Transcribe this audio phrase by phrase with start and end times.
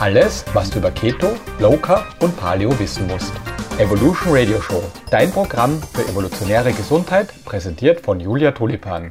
[0.00, 1.26] Alles, was du über Keto,
[1.58, 3.32] Low Carb und Paleo wissen musst.
[3.78, 4.80] Evolution Radio Show,
[5.10, 9.10] dein Programm für evolutionäre Gesundheit, präsentiert von Julia Tulipan.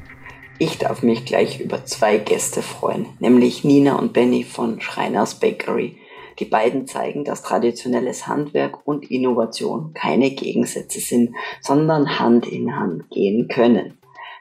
[0.59, 5.97] Ich darf mich gleich über zwei Gäste freuen, nämlich Nina und Benny von Schreiners Bakery.
[6.39, 13.09] Die beiden zeigen, dass traditionelles Handwerk und Innovation keine Gegensätze sind, sondern Hand in Hand
[13.09, 13.96] gehen können.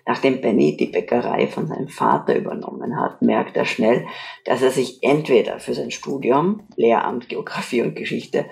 [0.06, 4.06] Nachdem Benny die Bäckerei von seinem Vater übernommen hat, merkt er schnell,
[4.44, 8.46] dass er sich entweder für sein Studium, Lehramt, Geografie und Geschichte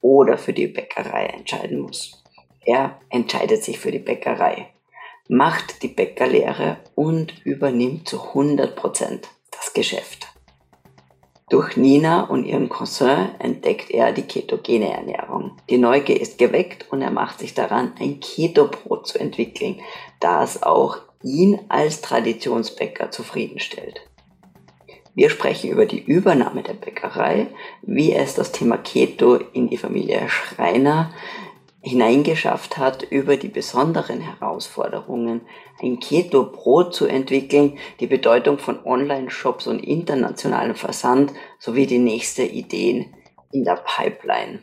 [0.00, 2.22] oder für die Bäckerei entscheiden muss.
[2.64, 4.68] Er entscheidet sich für die Bäckerei
[5.30, 9.20] macht die Bäckerlehre und übernimmt zu 100%
[9.52, 10.26] das Geschäft.
[11.48, 15.56] Durch Nina und ihren Cousin entdeckt er die ketogene Ernährung.
[15.68, 19.80] Die Neugier ist geweckt und er macht sich daran, ein Keto-Brot zu entwickeln,
[20.20, 24.00] das auch ihn als Traditionsbäcker zufriedenstellt.
[25.14, 27.48] Wir sprechen über die Übernahme der Bäckerei,
[27.82, 31.12] wie es das Thema Keto in die Familie Schreiner
[31.82, 35.40] hineingeschafft hat, über die besonderen Herausforderungen,
[35.82, 43.14] ein Keto-Brot zu entwickeln, die Bedeutung von Online-Shops und internationalem Versand sowie die nächste Ideen
[43.50, 44.60] in der Pipeline.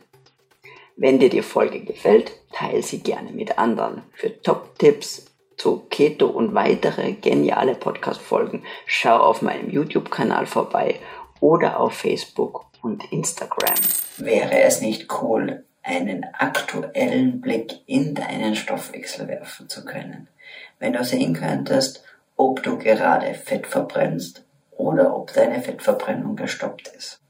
[0.96, 4.02] Wenn dir die Folge gefällt, teile sie gerne mit anderen.
[4.12, 5.26] Für Top-Tipps
[5.58, 11.00] zu Keto und weitere geniale Podcast-Folgen schau auf meinem YouTube-Kanal vorbei
[11.40, 13.74] oder auf Facebook und Instagram.
[14.16, 20.28] Wäre es nicht cool, einen aktuellen Blick in deinen Stoffwechsel werfen zu können.
[20.78, 22.04] Wenn du sehen könntest,
[22.36, 27.20] ob du gerade Fett verbrennst oder ob deine Fettverbrennung gestoppt ist.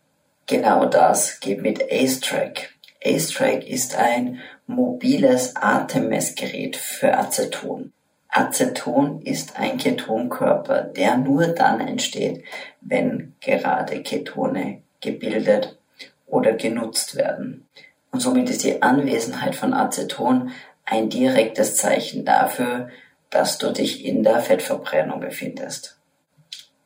[0.46, 2.74] Genau das geht mit AceTrack.
[3.04, 7.92] AceTrack ist ein mobiles Atemmessgerät für Aceton.
[8.28, 12.44] Aceton ist ein Ketonkörper, der nur dann entsteht,
[12.80, 15.78] wenn gerade Ketone gebildet
[16.26, 17.66] oder genutzt werden.
[18.10, 20.50] Und somit ist die Anwesenheit von Aceton
[20.84, 22.88] ein direktes Zeichen dafür,
[23.30, 25.98] dass du dich in der Fettverbrennung befindest.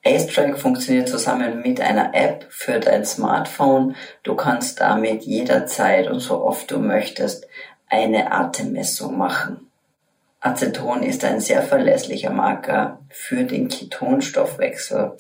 [0.05, 3.95] AceTrack funktioniert zusammen mit einer App für dein Smartphone.
[4.25, 7.47] Du kannst damit jederzeit und so oft du möchtest
[7.89, 9.72] eine Atemmessung machen.
[10.43, 15.13] Aceton ist ein sehr verlässlicher Marker für den Ketonstoffwechsel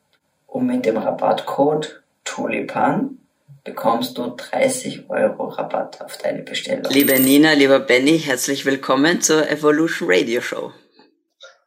[0.47, 3.17] und mit dem Rabattcode Tulipan
[3.65, 6.89] bekommst du 30 Euro Rabatt auf deine Bestellung.
[6.89, 10.71] Liebe Nina, lieber Benny, herzlich willkommen zur Evolution Radio Show.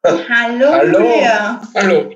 [0.05, 0.71] Hallo.
[0.71, 1.61] Hallo.
[1.75, 2.15] Hallo.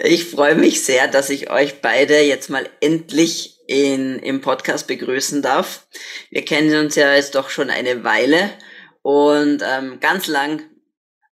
[0.00, 5.40] Ich freue mich sehr, dass ich euch beide jetzt mal endlich in, im Podcast begrüßen
[5.40, 5.86] darf.
[6.28, 8.50] Wir kennen uns ja jetzt doch schon eine Weile
[9.00, 10.62] und ähm, ganz lang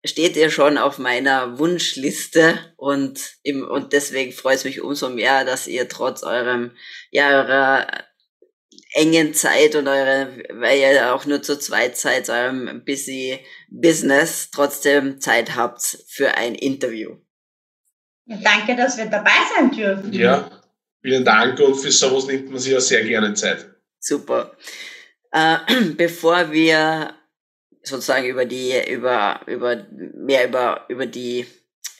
[0.06, 5.44] steht ihr schon auf meiner Wunschliste und, im, und deswegen freut es mich umso mehr,
[5.44, 6.70] dass ihr trotz eurem,
[7.10, 8.04] ja, eurer
[8.94, 13.38] engen Zeit und eure, weil ihr ja auch nur zu zweit seid, eurem busy
[13.68, 17.16] Business, trotzdem Zeit habt für ein Interview.
[18.26, 20.12] Danke, dass wir dabei sein dürfen.
[20.12, 20.50] Ja,
[21.04, 23.66] Vielen Dank und für sowas nimmt man sich ja sehr gerne Zeit.
[24.00, 24.56] Super.
[25.32, 25.58] Äh,
[25.98, 27.12] bevor wir
[27.82, 31.44] sozusagen über die, über, über, mehr über, über die,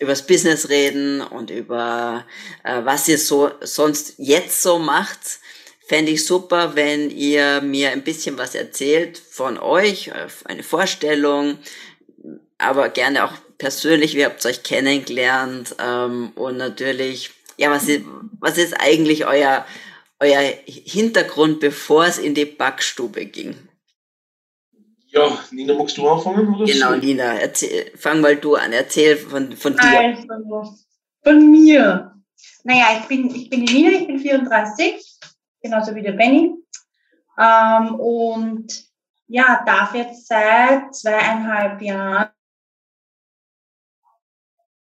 [0.01, 2.25] übers Business reden und über
[2.63, 5.39] äh, was ihr so sonst jetzt so macht,
[5.87, 10.11] fände ich super, wenn ihr mir ein bisschen was erzählt von euch,
[10.45, 11.59] eine Vorstellung,
[12.59, 18.05] aber gerne auch persönlich, wie habt ihr euch kennengelernt ähm, und natürlich ja, was ist,
[18.41, 19.65] was ist eigentlich euer,
[20.21, 23.57] euer Hintergrund, bevor es in die Backstube ging?
[25.07, 26.55] Ja, Nina, magst du anfangen?
[26.55, 26.97] Oder genau?
[26.97, 30.17] Nina, erzähl, fang mal du an, erzähl von, von dir.
[30.29, 30.77] Also,
[31.23, 32.11] von mir.
[32.65, 35.14] Naja, ich bin, ich bin die Nina, ich bin 34,
[35.65, 36.55] genauso wie der Benny.
[37.39, 38.85] Ähm, und
[39.27, 42.29] ja, darf jetzt seit zweieinhalb Jahren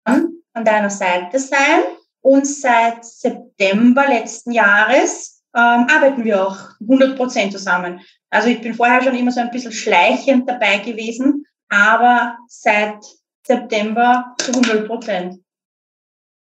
[0.06, 1.82] an deiner Seite sein.
[2.22, 8.02] Und seit September letzten Jahres ähm, arbeiten wir auch 100 Prozent zusammen.
[8.30, 13.04] Also ich bin vorher schon immer so ein bisschen schleichend dabei gewesen, aber seit
[13.46, 15.44] September zu 100 Prozent.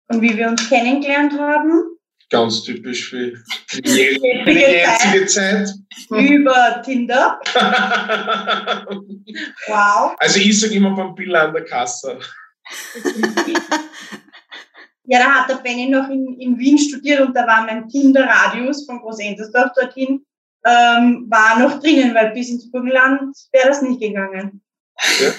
[0.08, 1.97] Und wie wir uns kennengelernt haben?
[2.30, 3.32] Ganz typisch für
[3.72, 3.90] die
[4.46, 5.68] jetzige Zeit.
[6.10, 7.40] Über Tinder.
[9.66, 10.14] wow.
[10.18, 12.18] Also ich sage immer beim Bill an der Kasse.
[15.10, 18.84] Ja, da hat der Benny noch in, in Wien studiert und da war mein Kinderradius
[18.84, 20.22] von Großentersdorf dorthin
[20.64, 24.62] ähm, war noch drinnen, weil bis ins Burgenland wäre das nicht gegangen.
[25.18, 25.32] Ja.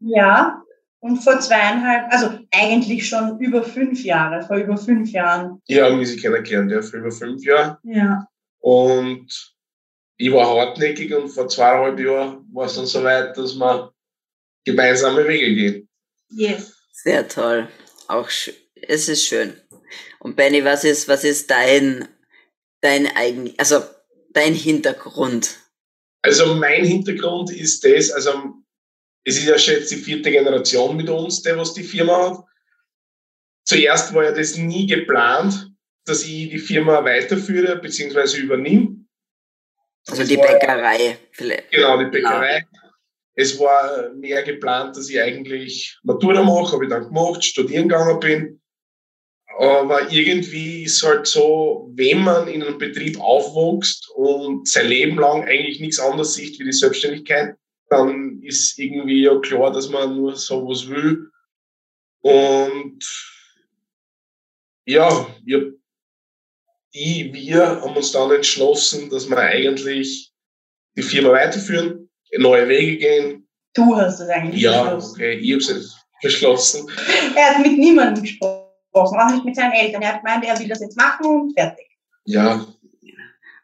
[0.00, 0.62] ja,
[1.00, 5.60] und vor zweieinhalb, also eigentlich schon über fünf Jahre, vor über fünf Jahren.
[5.66, 7.76] Ja, haben wir sie kennengelernt, ja, vor über fünf Jahren.
[7.84, 8.26] Ja.
[8.58, 9.54] Und
[10.16, 13.92] ich war hartnäckig und vor zweieinhalb Jahren war es dann so weit, dass wir
[14.64, 15.88] gemeinsame Wege gehen.
[16.30, 16.74] Yes.
[16.92, 17.68] Sehr toll.
[18.08, 18.28] Auch
[18.74, 19.54] es ist schön.
[20.18, 22.08] Und Benny, was ist, was ist dein,
[22.80, 23.82] dein eigen, also
[24.30, 25.58] dein Hintergrund?
[26.22, 28.54] Also mein Hintergrund ist das, also
[29.26, 32.44] es ist ja schon jetzt die vierte Generation mit uns, der was die Firma hat.
[33.64, 35.72] Zuerst war ja das nie geplant,
[36.04, 38.38] dass ich die Firma weiterführe bzw.
[38.38, 39.04] übernehme.
[40.06, 41.18] Also das die Bäckerei.
[41.32, 41.72] Vielleicht.
[41.72, 42.58] Genau, die Bäckerei.
[42.58, 42.80] Ja.
[43.34, 48.20] Es war mehr geplant, dass ich eigentlich Matura mache, habe ich dann gemacht, studieren gegangen
[48.20, 48.60] bin.
[49.58, 55.42] Aber irgendwie ist halt so, wenn man in einem Betrieb aufwächst und sein Leben lang
[55.44, 57.56] eigentlich nichts anderes sieht wie die Selbstständigkeit,
[57.88, 61.30] dann ist irgendwie ja klar, dass man nur sowas will.
[62.20, 62.98] Und
[64.86, 65.74] ja, wir,
[66.92, 70.32] ich, wir haben uns dann entschlossen, dass wir eigentlich
[70.96, 73.48] die Firma weiterführen, neue Wege gehen.
[73.74, 75.14] Du hast es eigentlich ja, beschlossen.
[75.14, 76.90] okay, ich habe es beschlossen.
[77.36, 80.02] Er hat mit niemandem gesprochen, auch nicht mit seinen Eltern.
[80.02, 81.86] Er hat gemeint, er will das jetzt machen und fertig.
[82.24, 82.66] Ja,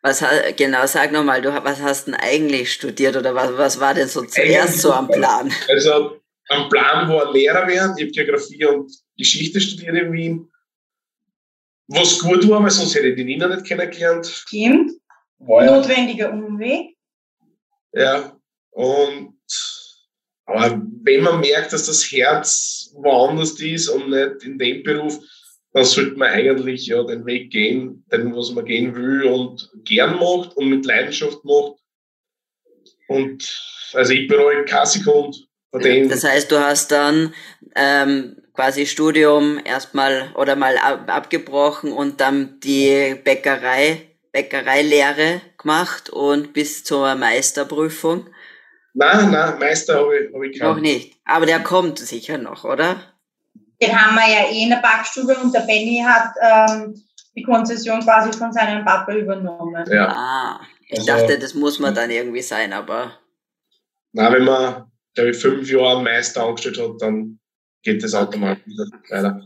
[0.03, 0.25] was
[0.57, 4.23] genau, sag nochmal, du was hast denn eigentlich studiert oder was, was war denn so
[4.23, 5.53] zuerst so am Plan?
[5.69, 7.97] Also am Plan war Lehrer werden.
[7.97, 10.49] Ich habe Geografie und Geschichte studiert in Wien.
[11.89, 14.27] Was gut war, weil sonst hätte ich die Nina nicht kennengelernt.
[14.27, 14.93] Stimmt.
[15.39, 16.97] War Notwendiger Umweg.
[17.93, 18.37] Ja,
[18.71, 19.35] und
[20.47, 25.19] aber wenn man merkt, dass das Herz woanders ist und nicht in dem Beruf,
[25.73, 30.19] dann sollte man eigentlich ja den Weg gehen, den was man gehen will und gern
[30.19, 31.77] macht und mit Leidenschaft macht.
[33.09, 35.39] Und also ich bereue keine Sekunde
[35.71, 36.09] von dem.
[36.09, 37.35] Das heißt, du hast dann
[37.75, 44.03] ähm, quasi Studium erstmal oder mal ab, abgebrochen und dann die Bäckerei,
[44.33, 48.27] Bäckereilehre gemacht und bis zur Meisterprüfung.
[48.95, 50.75] Nein, nein, Meister habe ich, hab ich keinen.
[50.75, 51.15] Noch nicht.
[51.25, 53.12] Aber der kommt sicher noch, oder?
[53.83, 56.95] Den haben wir ja eh in der Backstube und der Benny hat ähm,
[57.35, 59.85] die Konzession quasi von seinem Papa übernommen.
[59.91, 60.09] Ja.
[60.09, 63.13] Ah, ich also, dachte, das muss man dann irgendwie sein, aber.
[64.13, 67.39] Na, wenn man, glaube ich, fünf Jahre Meister angestellt hat, dann
[67.83, 69.41] geht das automatisch wieder weiter.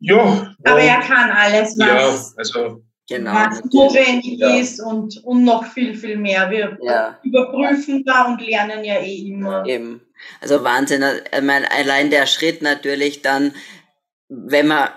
[0.00, 0.54] Ja.
[0.64, 4.56] Aber er kann alles, was, ja, also, genau, was notwendig ja.
[4.56, 6.50] ist und, und noch viel, viel mehr.
[6.50, 7.18] Wir ja.
[7.22, 9.64] überprüfen da und lernen ja eh immer.
[9.64, 10.00] Eben.
[10.40, 11.04] Also Wahnsinn.
[11.34, 13.54] Ich meine, allein der Schritt natürlich dann,
[14.28, 14.88] wenn man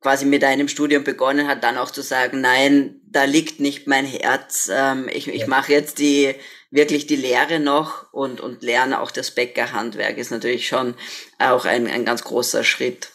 [0.00, 4.06] quasi mit einem Studium begonnen hat, dann auch zu sagen, nein, da liegt nicht mein
[4.06, 4.70] Herz.
[4.72, 6.34] Ähm, ich ich mache jetzt die
[6.70, 10.94] wirklich die Lehre noch und, und lerne auch das Bäckerhandwerk, ist natürlich schon
[11.38, 13.10] auch ein, ein ganz großer Schritt.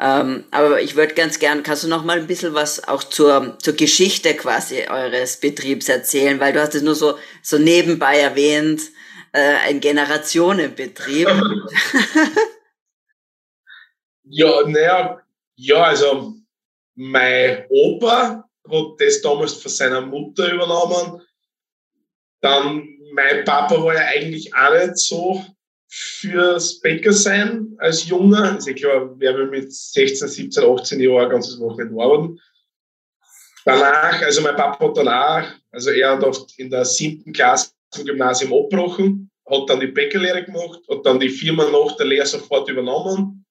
[0.00, 3.58] Ähm, aber ich würde ganz gern, kannst du noch mal ein bisschen was auch zur,
[3.62, 8.80] zur Geschichte quasi eures Betriebs erzählen, weil du hast es nur so, so nebenbei erwähnt,
[9.32, 11.28] äh, ein Generationenbetrieb.
[14.24, 15.20] ja, naja,
[15.56, 16.34] ja, also
[16.94, 21.22] mein Opa hat das damals von seiner Mutter übernommen.
[22.40, 25.44] Dann mein Papa war ja eigentlich auch nicht so
[25.88, 28.52] fürs Bäcker sein als Junger.
[28.54, 32.40] Also ich glaube, wer will mit 16, 17, 18 Jahren ein ganzes Wochenende arbeiten.
[33.64, 38.04] Danach, also mein Papa hat danach, also er hat oft in der siebten Klasse zum
[38.04, 42.68] Gymnasium abgebrochen, hat dann die Bäckerlehre gemacht, hat dann die Firma nach der Lehre sofort
[42.68, 43.44] übernommen,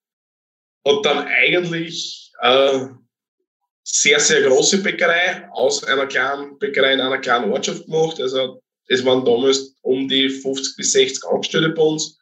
[0.86, 2.88] hat dann eigentlich äh,
[3.84, 8.20] sehr, sehr große Bäckerei aus einer kleinen Bäckerei in einer kleinen Ortschaft gemacht.
[8.22, 12.18] Also es waren damals um die 50 bis 60 Angestellte bei uns.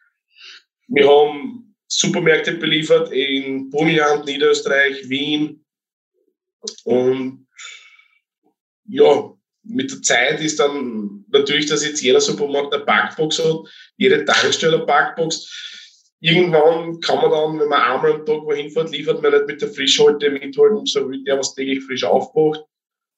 [0.87, 5.65] Wir haben Supermärkte beliefert in Burgenland, Niederösterreich, Wien
[6.83, 7.47] und
[8.89, 9.36] ja,
[9.67, 13.59] mit der Zeit ist dann natürlich, dass jetzt jeder Supermarkt eine Backbox hat,
[13.97, 16.13] jede Tankstelle eine Backbox.
[16.19, 19.61] Irgendwann kann man dann, wenn man einmal am Tag wohin fährt, liefert man nicht mit
[19.61, 22.63] der Frischhalte mithalten, so wie der, was täglich frisch aufbraucht.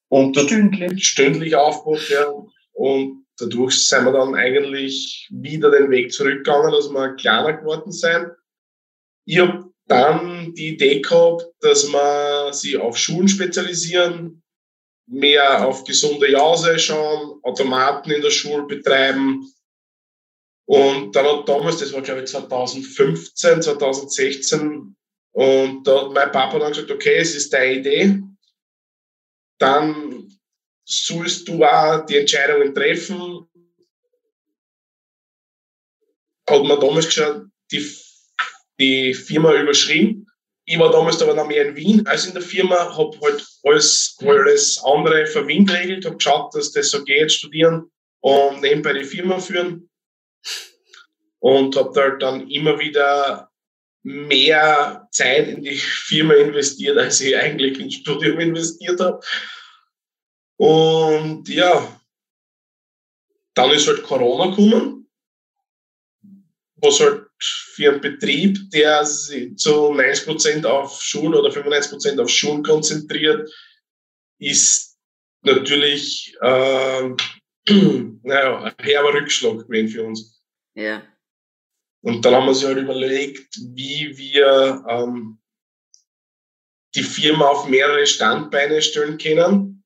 [0.10, 1.06] Und stündlich.
[1.06, 2.34] Stündlich aufbraucht, ja.
[2.74, 8.32] Und dadurch sind wir dann eigentlich wieder den Weg zurückgegangen, dass wir kleiner geworden sind.
[9.25, 14.38] Ich habe dann die Idee gehabt, dass wir sie auf Schulen spezialisieren,
[15.10, 19.51] mehr auf gesunde Jause schauen, Automaten in der Schule betreiben.
[20.66, 24.96] Und dann hat damals, das war glaube ich 2015, 2016,
[25.32, 28.22] und da hat mein Papa dann gesagt, okay, es ist deine Idee.
[29.60, 30.39] dann
[30.86, 33.48] sollst du auch die Entscheidungen treffen.
[36.50, 37.96] Hat man damals geschaut, die,
[38.80, 40.25] die Firma überschrieben.
[40.71, 44.15] Ich war damals aber noch mehr in Wien als in der Firma, habe halt alles,
[44.23, 49.03] alles andere für Wien geregelt, habe geschaut, dass das so geht, studieren und nebenbei die
[49.03, 49.89] Firma führen.
[51.39, 53.49] Und habe da halt dann immer wieder
[54.03, 59.21] mehr Zeit in die Firma investiert, als ich eigentlich ins Studium investiert habe.
[60.57, 61.99] Und ja,
[63.55, 65.09] dann ist halt Corona gekommen,
[66.75, 72.63] was halt für einen Betrieb, der sich zu 90% auf Schulen oder 95% auf Schulen
[72.63, 73.50] konzentriert,
[74.39, 74.98] ist
[75.41, 77.10] natürlich äh,
[78.24, 80.41] naja, ein herber Rückschlag gewesen für uns.
[80.75, 81.03] Ja.
[82.01, 85.39] Und dann haben wir sich halt überlegt, wie wir ähm,
[86.96, 89.84] die Firma auf mehrere Standbeine stellen können.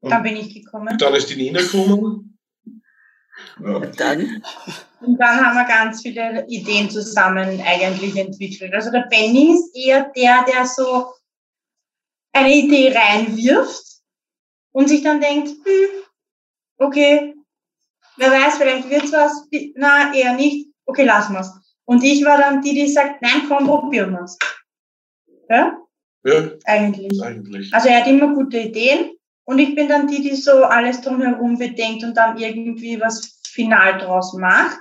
[0.00, 0.98] Und da bin ich gekommen.
[0.98, 2.21] Dann ist die Nina gekommen.
[3.58, 4.42] Und dann?
[5.00, 8.72] Und dann haben wir ganz viele Ideen zusammen eigentlich entwickelt.
[8.72, 11.12] Also der Benny ist eher der, der so
[12.32, 13.84] eine Idee reinwirft
[14.72, 16.02] und sich dann denkt, hm,
[16.78, 17.34] okay,
[18.16, 21.52] wer weiß, vielleicht wird's was, na, eher nicht, okay, lassen wir's.
[21.84, 24.38] Und ich war dann die, die sagt, nein, komm, probieren wir's.
[25.48, 25.76] Ja?
[26.24, 26.48] Ja.
[26.64, 27.22] Eigentlich.
[27.22, 27.74] Eigentlich.
[27.74, 29.10] Also er hat immer gute Ideen
[29.44, 33.98] und ich bin dann die, die so alles drumherum bedenkt und dann irgendwie was final
[33.98, 34.78] draus macht.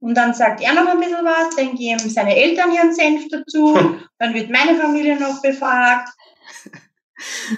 [0.00, 3.74] Und dann sagt er noch ein bisschen was, dann geben seine Eltern ihren Senf dazu,
[4.18, 6.08] dann wird meine Familie noch befragt.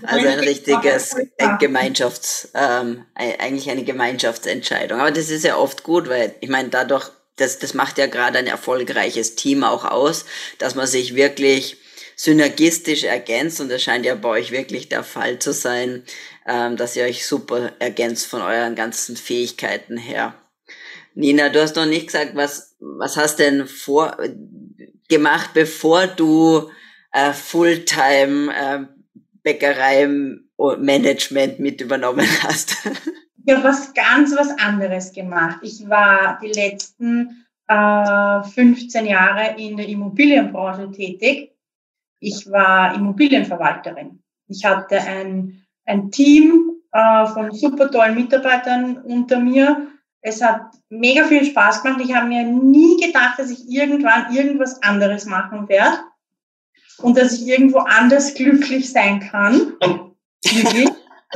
[0.02, 4.98] Also ein richtiges ein Gemeinschafts, ähm, eigentlich eine Gemeinschaftsentscheidung.
[4.98, 8.40] Aber das ist ja oft gut, weil ich meine, dadurch, das, das macht ja gerade
[8.40, 10.24] ein erfolgreiches Team auch aus,
[10.58, 11.76] dass man sich wirklich
[12.16, 16.02] synergistisch ergänzt und das scheint ja bei euch wirklich der Fall zu sein,
[16.46, 20.34] ähm, dass ihr euch super ergänzt von euren ganzen Fähigkeiten her.
[21.14, 24.16] Nina, du hast noch nicht gesagt, was, was hast denn vor,
[25.08, 26.70] gemacht, bevor du
[27.12, 28.80] äh, Fulltime äh,
[29.42, 32.76] Bäckerei-Management mit übernommen hast?
[33.44, 35.58] Ich habe was ganz was anderes gemacht.
[35.62, 41.52] Ich war die letzten äh, 15 Jahre in der Immobilienbranche tätig.
[42.20, 44.22] Ich war Immobilienverwalterin.
[44.46, 49.88] Ich hatte ein, ein Team äh, von super tollen Mitarbeitern unter mir.
[50.22, 52.00] Es hat mega viel Spaß gemacht.
[52.02, 55.98] Ich habe mir nie gedacht, dass ich irgendwann irgendwas anderes machen werde
[56.98, 59.74] und dass ich irgendwo anders glücklich sein kann.
[60.44, 60.88] Wirklich.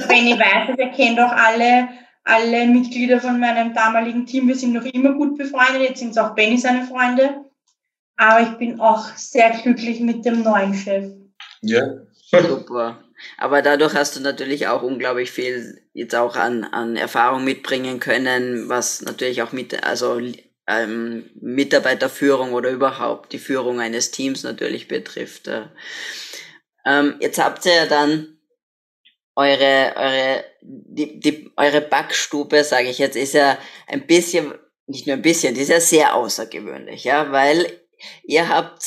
[0.09, 1.88] Benny weiß, er kennt auch alle,
[2.25, 4.47] alle Mitglieder von meinem damaligen Team.
[4.47, 5.83] Wir sind noch immer gut befreundet.
[5.83, 7.45] Jetzt sind es auch Benny seine Freunde.
[8.16, 11.12] Aber ich bin auch sehr glücklich mit dem neuen Chef.
[11.62, 11.83] Ja.
[12.12, 12.99] Super.
[13.38, 18.68] Aber dadurch hast du natürlich auch unglaublich viel jetzt auch an, an Erfahrung mitbringen können,
[18.68, 20.20] was natürlich auch mit, also
[20.66, 25.49] ähm, Mitarbeiterführung oder überhaupt die Führung eines Teams natürlich betrifft.
[26.85, 28.37] Ähm, jetzt habt ihr ja dann
[29.37, 34.54] eure, eure, die, die, eure Backstube, sage ich jetzt, ist ja ein bisschen,
[34.87, 37.80] nicht nur ein bisschen, die ist ja sehr außergewöhnlich, ja, weil
[38.25, 38.82] ihr habt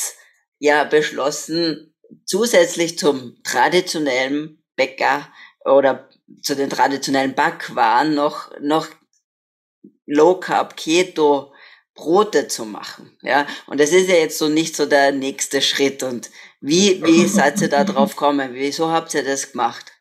[0.58, 1.89] ja beschlossen,
[2.26, 5.28] zusätzlich zum traditionellen Bäcker
[5.66, 6.10] oder
[6.42, 8.88] zu den traditionellen Backwaren noch, noch
[10.06, 11.54] Low Carb, Keto,
[11.94, 13.18] Brote zu machen.
[13.22, 16.02] Ja, und das ist ja jetzt so nicht so der nächste Schritt.
[16.04, 16.30] Und
[16.62, 18.52] wie, wie seid ihr da drauf gekommen?
[18.54, 19.92] Wieso habt ihr das gemacht?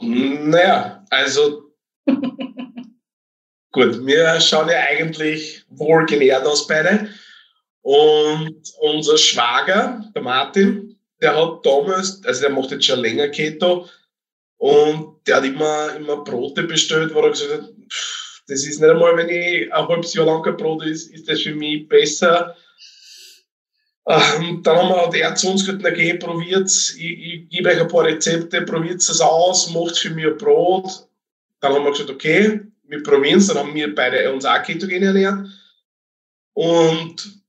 [0.00, 1.70] Naja, also
[3.72, 7.08] gut, wir schauen ja eigentlich wohl genährt aus beide.
[7.82, 13.88] Und unser Schwager, der Martin, der hat damals, also der macht jetzt schon länger Keto,
[14.62, 17.70] und der hat immer, immer Brote bestellt, wo er gesagt hat,
[18.46, 21.40] das ist nicht einmal, wenn ich ein halbes Jahr lang kein Brot ist, ist das
[21.40, 22.56] für mich besser.
[24.06, 27.80] Ähm, dann haben wir, hat er zu uns gesagt, okay, probiert ich, ich gebe euch
[27.80, 31.08] ein paar Rezepte, probiert es aus, macht für mich ein Brot.
[31.58, 35.02] Dann haben wir gesagt, okay, wir probieren es, dann haben wir beide uns auch ketogen
[35.02, 35.48] ernährt.
[36.54, 37.41] Und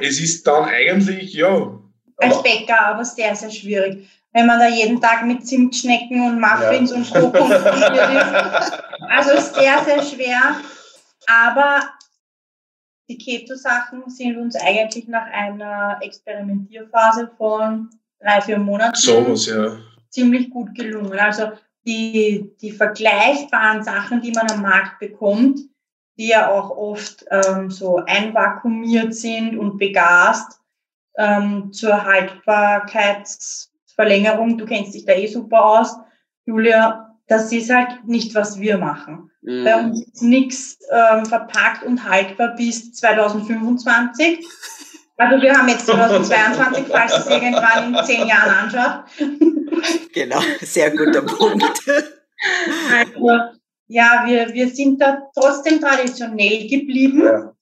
[0.00, 1.78] es ist dann eigentlich, ja.
[2.18, 6.90] Als Bäcker aber sehr, sehr schwierig wenn man da jeden Tag mit Zimtschnecken und Muffins
[6.90, 6.96] ja.
[6.96, 8.72] und konfrontiert ist.
[9.08, 10.56] Also sehr, sehr schwer.
[11.26, 11.80] Aber
[13.08, 17.88] die Keto-Sachen sind uns eigentlich nach einer Experimentierphase von
[18.20, 19.78] drei, vier Monaten so was, ja.
[20.10, 21.18] ziemlich gut gelungen.
[21.18, 21.52] Also
[21.86, 25.60] die, die vergleichbaren Sachen, die man am Markt bekommt,
[26.18, 30.60] die ja auch oft ähm, so einvakuumiert sind und begast,
[31.18, 35.96] ähm, zur Haltbarkeits Verlängerung, du kennst dich da eh super aus,
[36.44, 39.30] Julia, das ist halt nicht, was wir machen.
[39.42, 39.64] Mhm.
[39.64, 44.46] Bei uns ist nichts ähm, verpackt und haltbar bis 2025.
[45.16, 49.04] Also wir haben jetzt 2022, falls es irgendwann in zehn Jahren anschaut.
[50.12, 51.64] Genau, sehr guter Punkt.
[52.92, 53.58] Also,
[53.88, 57.22] ja, wir, wir sind da trotzdem traditionell geblieben.
[57.22, 57.52] Ja.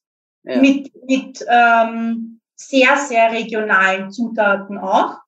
[0.44, 0.60] Ja.
[0.60, 5.18] Mit, mit ähm, sehr, sehr regionalen Zutaten auch.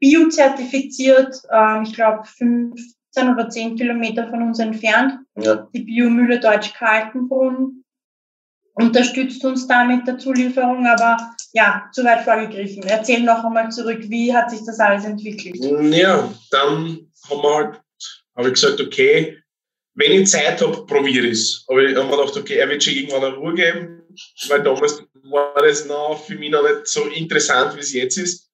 [0.00, 2.94] Biozertifiziert, ähm, ich glaube 15
[3.32, 5.14] oder 10 Kilometer von uns entfernt.
[5.36, 5.68] Ja.
[5.74, 7.84] Die Biomühle Deutsch-Kaltenbrunn
[8.74, 11.16] unterstützt uns da mit der Zulieferung, aber
[11.52, 12.82] ja, zu weit vorgegriffen.
[12.84, 15.56] Erzähl noch einmal zurück, wie hat sich das alles entwickelt?
[15.56, 17.80] Ja, dann haben wir halt,
[18.36, 19.39] habe ich gesagt, okay,
[20.00, 21.64] wenn ich Zeit habe, probiere ich es.
[21.68, 24.02] Aber ich habe mir gedacht, okay, er wird schon irgendwann eine Ruhe geben,
[24.48, 28.50] weil damals war das noch für mich noch nicht so interessant, wie es jetzt ist.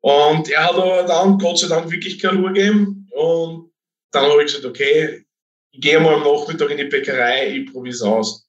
[0.00, 3.08] Und er hat aber dann, Gott sei Dank, wirklich keine Ruhe gegeben.
[3.10, 3.72] Und
[4.12, 5.24] dann habe ich gesagt, okay,
[5.72, 8.48] ich gehe mal am Nachmittag in die Bäckerei, ich probiere es aus.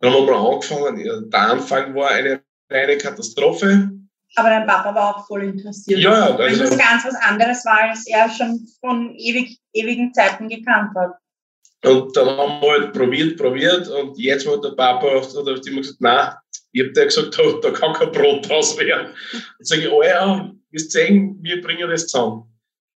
[0.00, 1.30] Dann haben wir mal angefangen.
[1.30, 3.90] Der Anfang war eine reine Katastrophe.
[4.34, 6.00] Aber dein Papa war auch voll interessiert.
[6.00, 6.36] Ja, ja.
[6.36, 11.12] Also, das ganz was anderes war, als er schon von ewig, ewigen Zeiten gekannt hat.
[11.84, 16.00] Und dann haben wir halt probiert, probiert und jetzt hat der Papa hat immer gesagt,
[16.00, 16.32] nein,
[16.72, 19.14] ich hab dir gesagt, da, da kann kein Brot draus werden.
[19.58, 22.44] Und sage ich, oh ja, wirst sehen, wir bringen das zusammen.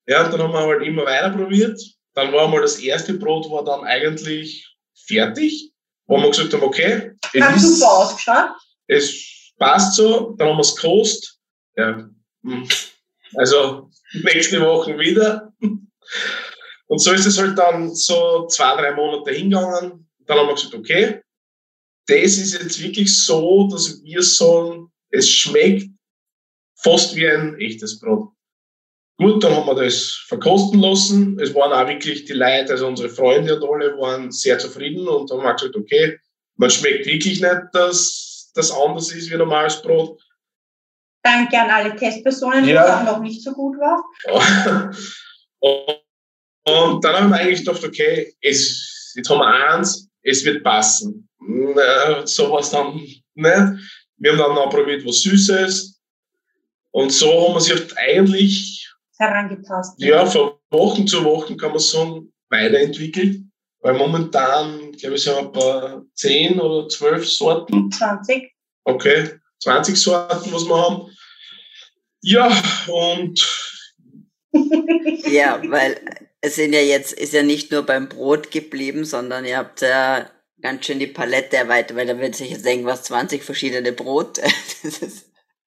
[0.07, 1.81] Ja, und dann haben wir halt immer weiter probiert.
[2.15, 4.67] Dann war mal das erste Brot war dann eigentlich
[5.07, 5.73] fertig,
[6.07, 7.13] wo wir gesagt haben, okay.
[7.41, 8.51] Hat super ausgeschaut.
[8.87, 11.37] Es passt so, dann haben wir es gekostet.
[11.77, 12.09] Ja.
[12.45, 12.69] Hm.
[13.35, 13.91] Also
[14.23, 15.53] nächste Woche wieder.
[16.88, 20.09] Und so ist es halt dann so zwei, drei Monate hingegangen.
[20.26, 21.21] Dann haben wir gesagt, okay,
[22.07, 25.90] das ist jetzt wirklich so, dass wir sagen, es schmeckt
[26.76, 28.30] fast wie ein echtes Brot.
[29.18, 31.38] Gut, dann haben wir das verkosten lassen.
[31.40, 35.31] Es waren auch wirklich die Leute, also unsere Freunde und alle waren sehr zufrieden und
[35.31, 36.18] haben gesagt, okay,
[36.57, 40.22] man schmeckt wirklich nicht, dass das anders ist wie normales Brot.
[41.22, 43.01] Danke an alle Testpersonen, ja.
[43.01, 44.05] auch noch nicht so gut war.
[46.68, 51.28] Und dann haben wir eigentlich gedacht, okay, es, jetzt haben wir eins, es wird passen.
[51.40, 53.24] Na, sowas dann nicht.
[53.35, 56.00] Wir haben dann noch probiert, was Süßes.
[56.90, 60.07] Und so haben wir sich eigentlich herangetastet.
[60.07, 63.42] Ja, von Wochen zu Wochen kann man sagen, weiterentwickelt.
[63.81, 67.90] Weil momentan, glaube ich, sind wir bei 10 oder 12 Sorten.
[67.90, 68.52] 20.
[68.85, 69.31] Okay,
[69.62, 71.16] 20 Sorten, was wir haben.
[72.22, 72.50] Ja,
[72.88, 73.40] und.
[75.31, 79.59] ja, weil es sind ja jetzt, ist ja nicht nur beim Brot geblieben, sondern ihr
[79.59, 80.27] habt ja
[80.61, 84.42] ganz schön die Palette erweitert, weil da wird sich jetzt irgendwas 20 verschiedene Brote.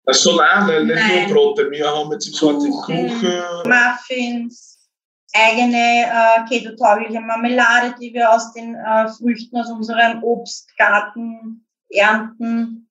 [0.03, 1.29] Das ist so nein, nicht nein.
[1.29, 1.69] nur Brote.
[1.69, 3.69] Wir haben jetzt 20 Kuchen, Kuchen.
[3.69, 4.89] Muffins,
[5.31, 12.89] eigene äh, keto-taugliche Marmelade, die wir aus den äh, Früchten aus unserem Obstgarten ernten.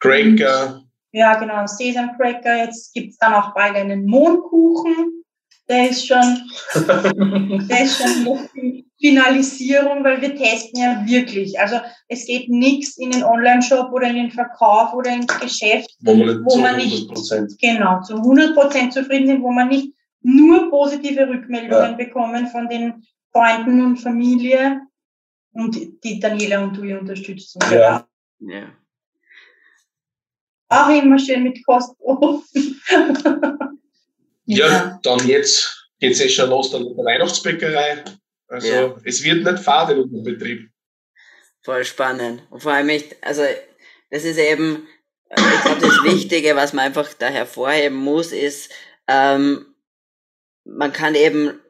[0.00, 0.82] Cracker.
[1.12, 2.56] Ja, genau, Sesam Cracker.
[2.56, 5.17] Jetzt gibt es dann auch bald einen Mohnkuchen
[5.68, 6.50] der ist schon,
[7.68, 11.58] der ist schon die Finalisierung, weil wir testen ja wirklich.
[11.60, 11.76] Also
[12.08, 16.26] es geht nichts in den Online-Shop oder in den Verkauf oder ins Geschäft, wo man
[16.26, 21.28] nicht, wo man nicht genau zu 100 Prozent zufrieden sind, wo man nicht nur positive
[21.28, 21.96] Rückmeldungen ja.
[21.96, 24.80] bekommen von den Freunden und Familie
[25.52, 27.60] und die Daniela und du unterstützen.
[27.70, 28.06] Ja.
[28.40, 28.72] ja.
[30.70, 32.42] Auch immer schön mit Kostproben.
[34.48, 35.00] Ja, ja.
[35.02, 38.02] dann jetzt geht es eh schon los, dann mit der Weihnachtsbäckerei.
[38.48, 38.96] Also ja.
[39.04, 40.70] es wird nicht fad in unserem Betrieb.
[41.62, 42.42] Voll spannend.
[42.48, 43.42] Und vor allem, ich, also
[44.10, 44.88] das ist eben,
[45.30, 48.72] ich glaube, das Wichtige, was man einfach da hervorheben muss, ist,
[49.06, 49.66] ähm,
[50.64, 51.60] man kann eben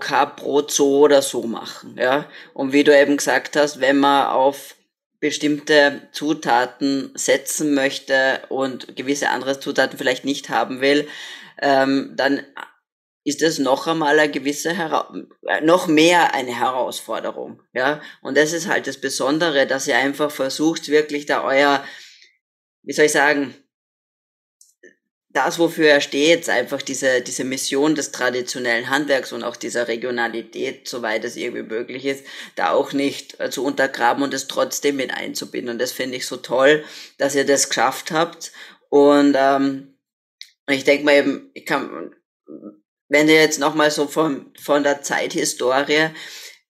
[0.00, 2.28] Carb Brot so oder so machen, ja.
[2.52, 4.76] Und wie du eben gesagt hast, wenn man auf
[5.18, 11.08] bestimmte Zutaten setzen möchte und gewisse andere Zutaten vielleicht nicht haben will,
[11.62, 12.44] ähm, dann
[13.24, 15.14] ist es noch einmal eine gewisse, Hera
[15.46, 18.02] äh, noch mehr eine Herausforderung, ja.
[18.20, 21.84] Und das ist halt das Besondere, dass ihr einfach versucht, wirklich da euer,
[22.82, 23.54] wie soll ich sagen,
[25.32, 30.86] das, wofür er steht, einfach diese, diese Mission des traditionellen Handwerks und auch dieser Regionalität,
[30.88, 32.24] soweit es irgendwie möglich ist,
[32.56, 35.70] da auch nicht äh, zu untergraben und es trotzdem mit einzubinden.
[35.70, 36.84] Und das finde ich so toll,
[37.16, 38.52] dass ihr das geschafft habt.
[38.90, 39.91] Und ähm,
[40.68, 42.14] ich denke mal eben, ich kann,
[43.08, 46.10] wenn ihr jetzt nochmal so von, von der Zeithistorie,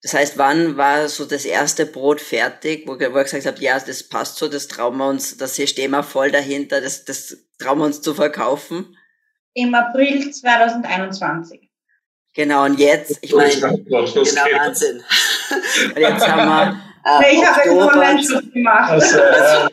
[0.02, 3.78] das heißt, wann war so das erste Brot fertig, wo, wo ihr gesagt habt, ja,
[3.78, 7.36] das passt so, das trauen wir uns, das hier stehen wir voll dahinter, das, das
[7.58, 8.96] trauen wir uns zu verkaufen?
[9.54, 11.70] im April 2021.
[12.34, 15.02] Genau, und jetzt, ich meine, genau, Wahnsinn.
[15.94, 16.80] und jetzt haben wir
[17.20, 18.90] äh, ich habe einen Online-Shop gemacht.
[18.92, 19.68] Also, äh,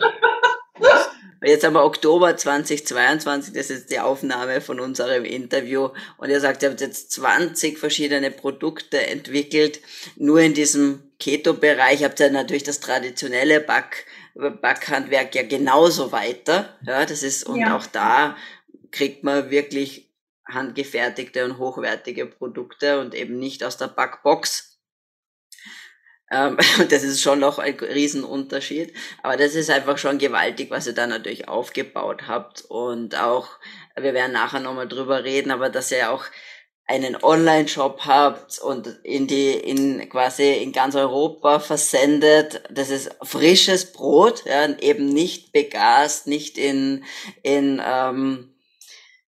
[1.42, 5.90] Jetzt haben wir Oktober 2022, das ist die Aufnahme von unserem Interview.
[6.18, 9.80] Und ihr sagt, ihr habt jetzt 20 verschiedene Produkte entwickelt.
[10.18, 16.78] Nur in diesem Keto-Bereich habt ihr natürlich das traditionelle Back, Backhandwerk ja genauso weiter.
[16.86, 17.78] Ja, das ist, und ja.
[17.78, 18.36] auch da
[18.92, 20.10] kriegt man wirklich
[20.46, 24.69] handgefertigte und hochwertige Produkte und eben nicht aus der Backbox,
[26.32, 26.58] ähm,
[26.90, 28.94] das ist schon noch ein Riesenunterschied.
[29.24, 32.62] Aber das ist einfach schon gewaltig, was ihr da natürlich aufgebaut habt.
[32.62, 33.48] Und auch,
[33.96, 36.26] wir werden nachher nochmal drüber reden, aber dass ihr auch
[36.90, 42.64] einen Online-Shop habt und in die, in quasi in ganz Europa versendet.
[42.72, 47.06] Das ist frisches Brot, ja, eben nicht begast, nicht in,
[47.44, 48.56] in, ähm,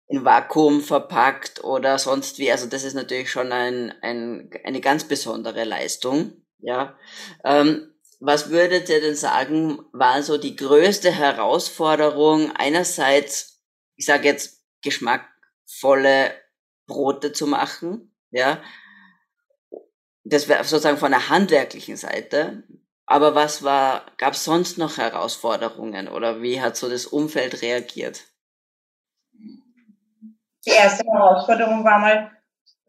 [0.06, 2.52] in Vakuum verpackt oder sonst wie.
[2.52, 6.47] Also das ist natürlich schon ein, ein, eine ganz besondere Leistung.
[6.60, 6.98] Ja.
[7.44, 13.62] Ähm, was würdet ihr denn sagen, war so die größte Herausforderung einerseits,
[13.96, 16.32] ich sage jetzt, geschmackvolle
[16.88, 18.62] Brote zu machen, ja,
[20.24, 22.64] das wäre sozusagen von der handwerklichen Seite.
[23.06, 28.26] Aber was war, gab es sonst noch Herausforderungen oder wie hat so das Umfeld reagiert?
[30.66, 32.32] Die erste Herausforderung war mal,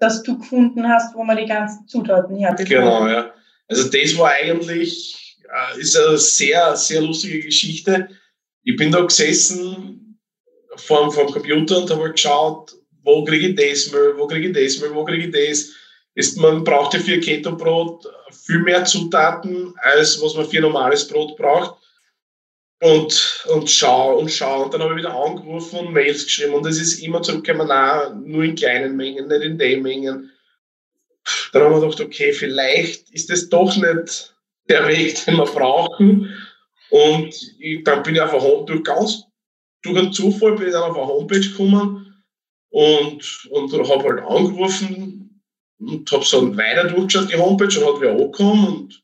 [0.01, 3.33] dass du gefunden hast, wo man die ganzen Zutaten her Genau, ja.
[3.69, 8.09] Also das war eigentlich, äh, ist eine sehr, sehr lustige Geschichte.
[8.65, 10.19] Ich bin da gesessen
[10.77, 14.81] vor, dem Computer und habe geschaut, wo kriege ich das mal, wo kriege ich das
[14.81, 15.71] mal, wo kriege ich das.
[16.15, 21.37] Ist, man braucht ja für Keto-Brot viel mehr Zutaten, als was man für normales Brot
[21.37, 21.81] braucht.
[22.81, 24.65] Und, und schau und schau.
[24.65, 26.55] Und dann habe ich wieder angerufen und Mails geschrieben.
[26.55, 30.31] Und es ist immer zurückgekommen, nein, nur in kleinen Mengen, nicht in den Mengen.
[31.53, 34.35] Dann haben wir gedacht, okay, vielleicht ist das doch nicht
[34.69, 36.35] der Weg, den wir brauchen.
[36.91, 39.25] Und ich, dann bin ich auf eine durch ganz
[39.83, 42.25] durch einen Zufall bin ich dann auf eine Homepage gekommen
[42.71, 45.43] und, und habe halt angerufen
[45.79, 49.03] und habe so weiter durchgeschaut, die Homepage, und hat wieder angekommen und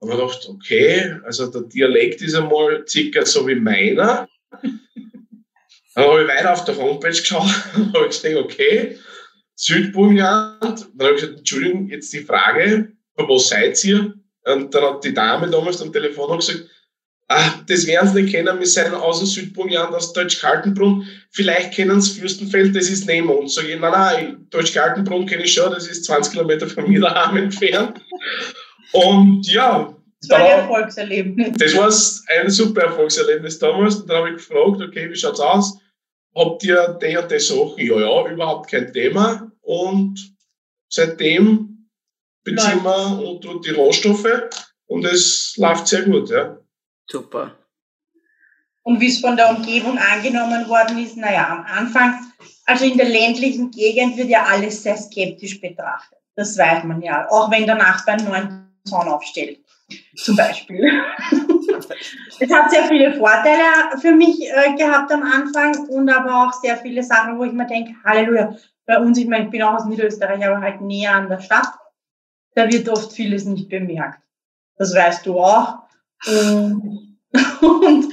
[0.00, 4.28] habe mir gedacht, okay, also der Dialekt ist einmal circa so wie meiner.
[5.94, 8.98] Dann habe ich weiter auf der Homepage geschaut und habe gesehen, okay,
[9.56, 10.88] Südburgenland.
[10.94, 14.14] Dann habe ich gesagt, Entschuldigung, jetzt die Frage, wo seid ihr?
[14.44, 16.64] Und dann hat die Dame damals am Telefon gesagt,
[17.28, 21.06] ah, das werden Sie nicht kennen, wir sind aus dem Südburgenland, aus Deutsch-Kaltenbrunn.
[21.30, 23.54] Vielleicht kennen Sie Fürstenfeld, das ist neben uns.
[23.54, 27.36] Sag ich, nein, nein, Deutsch-Kaltenbrunn kenne ich schon, das ist 20 Kilometer von mir daheim
[27.36, 28.00] entfernt.
[28.92, 31.52] Und ja, das war ein Erfolgserlebnis.
[31.58, 33.96] Das war ein super Erfolgserlebnis damals.
[33.96, 35.78] Und dann habe ich gefragt, okay, wie schaut's aus?
[36.36, 37.78] Habt ihr die und die Sachen?
[37.78, 39.50] Ja, ja, überhaupt kein Thema.
[39.62, 40.36] Und
[40.88, 41.88] seitdem
[42.44, 44.26] beziehen wir und, die Rohstoffe
[44.86, 46.58] und es läuft sehr gut, ja.
[47.10, 47.56] Super.
[48.82, 52.14] Und wie es von der Umgebung angenommen worden ist, naja, am Anfang,
[52.66, 56.18] also in der ländlichen Gegend wird ja alles sehr skeptisch betrachtet.
[56.36, 59.65] Das weiß man ja, auch wenn der Nachbar einen neuen Zaun aufstellt
[60.16, 60.90] zum Beispiel.
[62.40, 66.76] es hat sehr viele Vorteile für mich äh, gehabt am Anfang und aber auch sehr
[66.78, 69.84] viele Sachen, wo ich mir denke, Halleluja, bei uns, ich meine, ich bin auch aus
[69.86, 71.68] Niederösterreich, aber halt näher an der Stadt,
[72.54, 74.20] da wird oft vieles nicht bemerkt.
[74.76, 75.78] Das weißt du auch.
[76.26, 77.18] Und,
[77.60, 78.12] und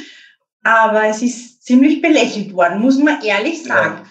[0.64, 4.02] aber es ist ziemlich belächelt worden, muss man ehrlich sagen.
[4.04, 4.10] Ja.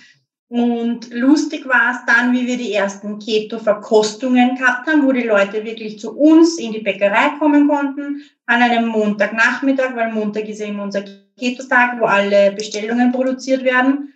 [0.52, 5.64] Und lustig war es dann, wie wir die ersten Keto-Verkostungen gehabt haben, wo die Leute
[5.64, 10.66] wirklich zu uns in die Bäckerei kommen konnten, an einem Montagnachmittag, weil Montag ist ja
[10.66, 11.04] immer unser
[11.38, 14.12] Keto-Tag, wo alle Bestellungen produziert werden.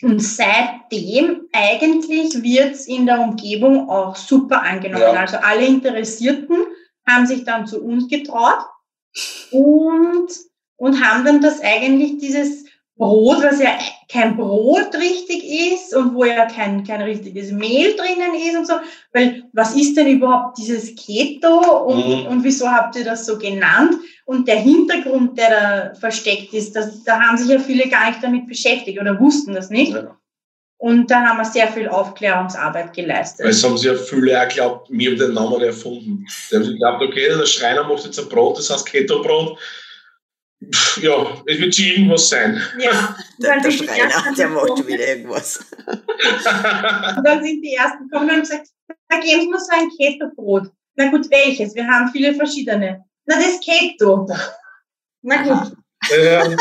[0.00, 5.02] Und seitdem eigentlich wird's in der Umgebung auch super angenommen.
[5.02, 5.20] Ja.
[5.20, 6.56] Also alle Interessierten
[7.06, 8.64] haben sich dann zu uns getraut
[9.50, 10.28] und,
[10.76, 12.64] und haben dann das eigentlich dieses
[12.96, 13.76] Brot, was ja
[14.14, 18.74] kein Brot richtig ist und wo ja kein, kein richtiges Mehl drinnen ist und so.
[19.12, 22.26] Weil was ist denn überhaupt dieses Keto und, mhm.
[22.26, 23.96] und wieso habt ihr das so genannt?
[24.24, 28.22] Und der Hintergrund, der da versteckt ist, das, da haben sich ja viele gar nicht
[28.22, 29.92] damit beschäftigt oder wussten das nicht.
[29.92, 30.16] Ja.
[30.78, 33.44] Und da haben wir sehr viel Aufklärungsarbeit geleistet.
[33.44, 36.24] Weil es haben sich ja viele auch geglaubt, wir haben den Namen erfunden.
[36.50, 39.58] Die haben sich geglaubt, okay, der Schreiner macht jetzt ein Brot, das heißt Keto-Brot
[41.00, 42.60] ja, es wird schon irgendwas sein.
[42.78, 45.58] Ja, der, der Schreiner, der macht schon wieder irgendwas.
[45.86, 46.04] und
[47.24, 48.68] dann sind die ersten gekommen und gesagt,
[49.08, 50.70] da geben Sie mir so ein Keto-Brot.
[50.96, 51.74] Na gut, welches?
[51.74, 53.04] Wir haben viele verschiedene.
[53.26, 54.28] Na, das Keto.
[55.22, 55.76] Na gut.
[56.10, 56.44] Ja.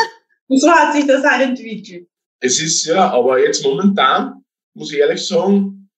[0.47, 2.07] Und so hat sich das halt entwickelt.
[2.39, 4.43] es ist ja, aber jetzt momentan,
[4.75, 5.89] muss ich ehrlich sagen,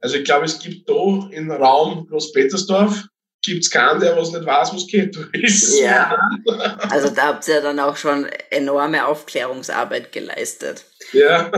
[0.00, 3.04] also ich glaube, es gibt da im Raum Großpetersdorf
[3.44, 5.78] gibt's keinen, der was nicht weiß, was Keto ist.
[5.78, 6.16] Ja,
[6.90, 10.84] also da habt ihr dann auch schon enorme Aufklärungsarbeit geleistet.
[11.12, 11.50] Ja.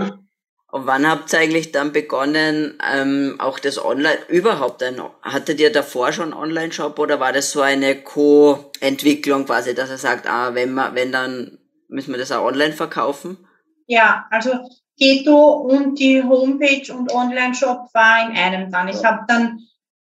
[0.70, 5.72] Und wann habt ihr eigentlich dann begonnen, ähm, auch das Online, überhaupt ein, hattet ihr
[5.72, 10.74] davor schon Online-Shop oder war das so eine Co-Entwicklung quasi, dass er sagt, ah, wenn
[10.74, 13.38] man, wenn dann müssen wir das auch online verkaufen?
[13.86, 14.50] Ja, also
[14.98, 18.88] Keto und die Homepage und Online-Shop war in einem dann.
[18.88, 19.60] Ich habe dann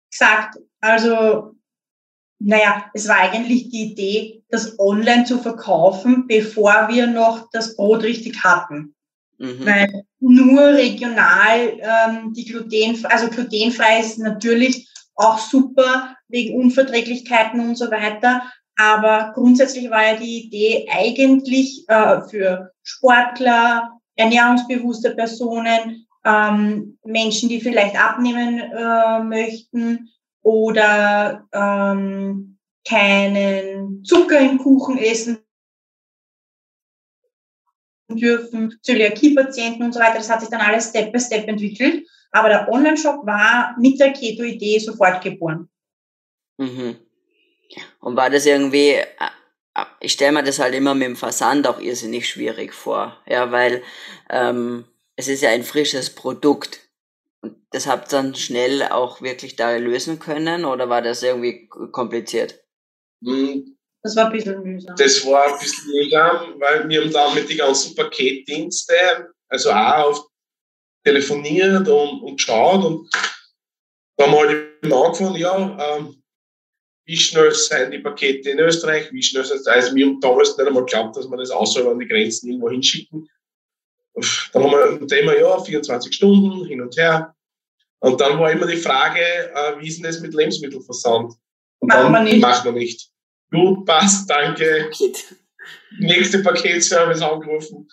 [0.09, 1.55] gesagt, also
[2.43, 8.03] naja, es war eigentlich die Idee, das online zu verkaufen, bevor wir noch das Brot
[8.03, 8.95] richtig hatten.
[9.37, 9.65] Mhm.
[9.65, 17.75] Weil nur regional ähm, die Gluten, also glutenfrei ist natürlich auch super wegen Unverträglichkeiten und
[17.75, 18.43] so weiter.
[18.75, 27.61] Aber grundsätzlich war ja die Idee eigentlich äh, für Sportler, ernährungsbewusste Personen, ähm, Menschen, die
[27.61, 30.09] vielleicht abnehmen äh, möchten,
[30.41, 35.39] oder ähm, keinen Zucker im Kuchen essen
[38.09, 40.17] dürfen, Zöliakie-Patienten und so weiter.
[40.17, 42.05] Das hat sich dann alles Step by Step entwickelt.
[42.31, 45.69] Aber der Online-Shop war mit der Keto-Idee sofort geboren.
[46.57, 46.97] Mhm.
[47.99, 49.05] Und war das irgendwie, äh,
[49.75, 53.51] äh, ich stelle mir das halt immer mit dem Versand auch irrsinnig schwierig vor, ja,
[53.51, 53.83] weil
[54.29, 56.79] ähm, es ist ja ein frisches Produkt.
[57.41, 61.67] Und das habt ihr dann schnell auch wirklich da lösen können oder war das irgendwie
[61.67, 62.63] kompliziert?
[63.23, 63.77] Hm.
[64.03, 64.95] Das war ein bisschen mühsam.
[64.95, 68.95] Das war ein bisschen mühsam, weil wir haben dann mit den ganzen Paketdienste,
[69.47, 70.27] also auch auf
[71.03, 73.09] telefoniert und, und geschaut und
[74.17, 76.21] da haben wir halt eben angefangen, ja, ähm,
[77.05, 80.67] wie schnell sind die Pakete in Österreich, wie schnell sind also wir haben damals nicht
[80.67, 83.27] einmal geglaubt, dass wir das außerhalb an die Grenzen irgendwo hinschicken.
[84.13, 87.33] Dann haben wir ein Thema, ja, 24 Stunden hin und her.
[87.99, 91.33] Und dann war immer die Frage, äh, wie ist denn das mit Lebensmittelversand?
[91.79, 92.41] Und machen wir nicht.
[92.41, 93.09] Machen wir nicht.
[93.51, 94.89] Gut, passt, danke.
[95.99, 97.87] Nächste Paketservice angerufen.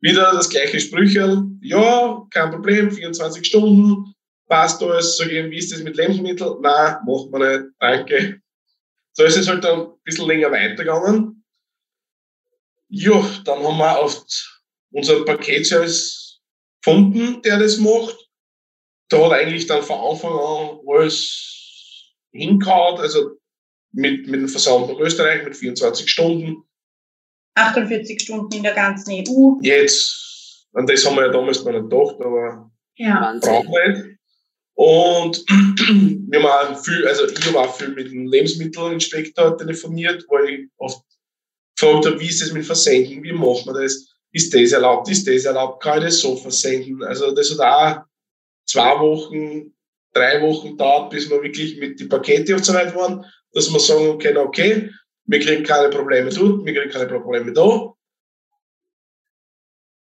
[0.00, 1.44] Wieder das gleiche Sprüchel.
[1.62, 4.14] Ja, kein Problem, 24 Stunden,
[4.48, 5.16] passt alles.
[5.16, 6.60] Sag ich, wie ist das mit Lebensmitteln?
[6.60, 8.40] Nein, machen wir nicht, danke.
[9.12, 11.44] So ist es halt dann ein bisschen länger weitergegangen.
[12.88, 14.24] Ja, dann haben wir auf
[14.94, 16.40] unseren Paketservice
[16.82, 18.16] gefunden, der das macht.
[19.08, 23.36] Da hat eigentlich dann von Anfang an alles hingehauen, also
[23.92, 26.62] mit, mit dem Versand nach Österreich mit 24 Stunden.
[27.54, 29.58] 48 Stunden in der ganzen EU.
[29.60, 33.38] Jetzt, an das haben wir ja damals gar nicht gedacht, aber ja.
[33.40, 34.18] brauchen wir nicht.
[34.76, 35.44] Und
[36.30, 40.68] wir haben auch viel, also ich habe auch viel mit dem Lebensmittelinspektor telefoniert, weil ich
[40.78, 41.04] oft
[41.76, 44.13] gefragt habe, wie ist das mit Versenden, wie macht man das?
[44.34, 47.02] Ist das erlaubt, ist das erlaubt, kann ich das so versenden.
[47.04, 48.04] Also das hat auch
[48.66, 49.72] zwei Wochen,
[50.12, 53.78] drei Wochen dauert, bis wir wirklich mit den Paketen und so weit waren, dass wir
[53.78, 54.90] sagen können, okay,
[55.26, 57.92] wir kriegen keine Probleme dort, wir kriegen keine Probleme da.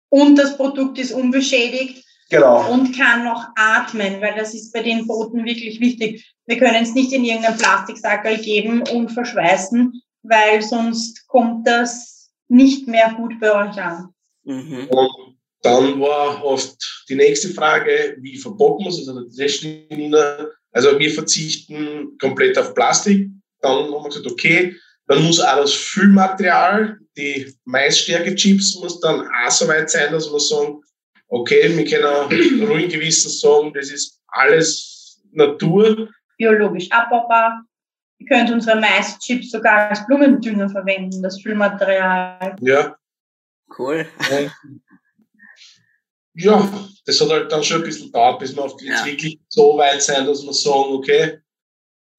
[0.09, 2.71] Und das Produkt ist unbeschädigt genau.
[2.71, 6.33] und kann noch atmen, weil das ist bei den Booten wirklich wichtig.
[6.45, 12.87] Wir können es nicht in irgendeinen Plastiksackerl geben und verschweißen, weil sonst kommt das nicht
[12.87, 14.13] mehr gut bei euch an.
[14.43, 14.87] Mhm.
[14.89, 19.07] Und dann war oft die nächste Frage, wie verpacken wir es?
[19.07, 20.47] Also.
[20.73, 23.29] Also wir verzichten komplett auf Plastik.
[23.61, 24.75] Dann haben wir gesagt, okay,
[25.07, 30.39] dann muss auch das Füllmaterial, die Maisstärke-Chips, muss dann auch so weit sein, dass wir
[30.39, 30.81] sagen,
[31.27, 36.09] okay, wir können ruhig gewissen sagen, das ist alles Natur.
[36.37, 37.63] Biologisch abbaubar.
[38.19, 42.55] Ihr könnt unsere Maischips sogar als Blumendünger verwenden, das Füllmaterial.
[42.61, 42.95] Ja,
[43.77, 44.07] Cool.
[46.33, 49.05] ja, das hat halt dann schon ein bisschen gedauert, bis wir auf jetzt ja.
[49.05, 51.39] wirklich so weit sein, dass wir sagen, okay,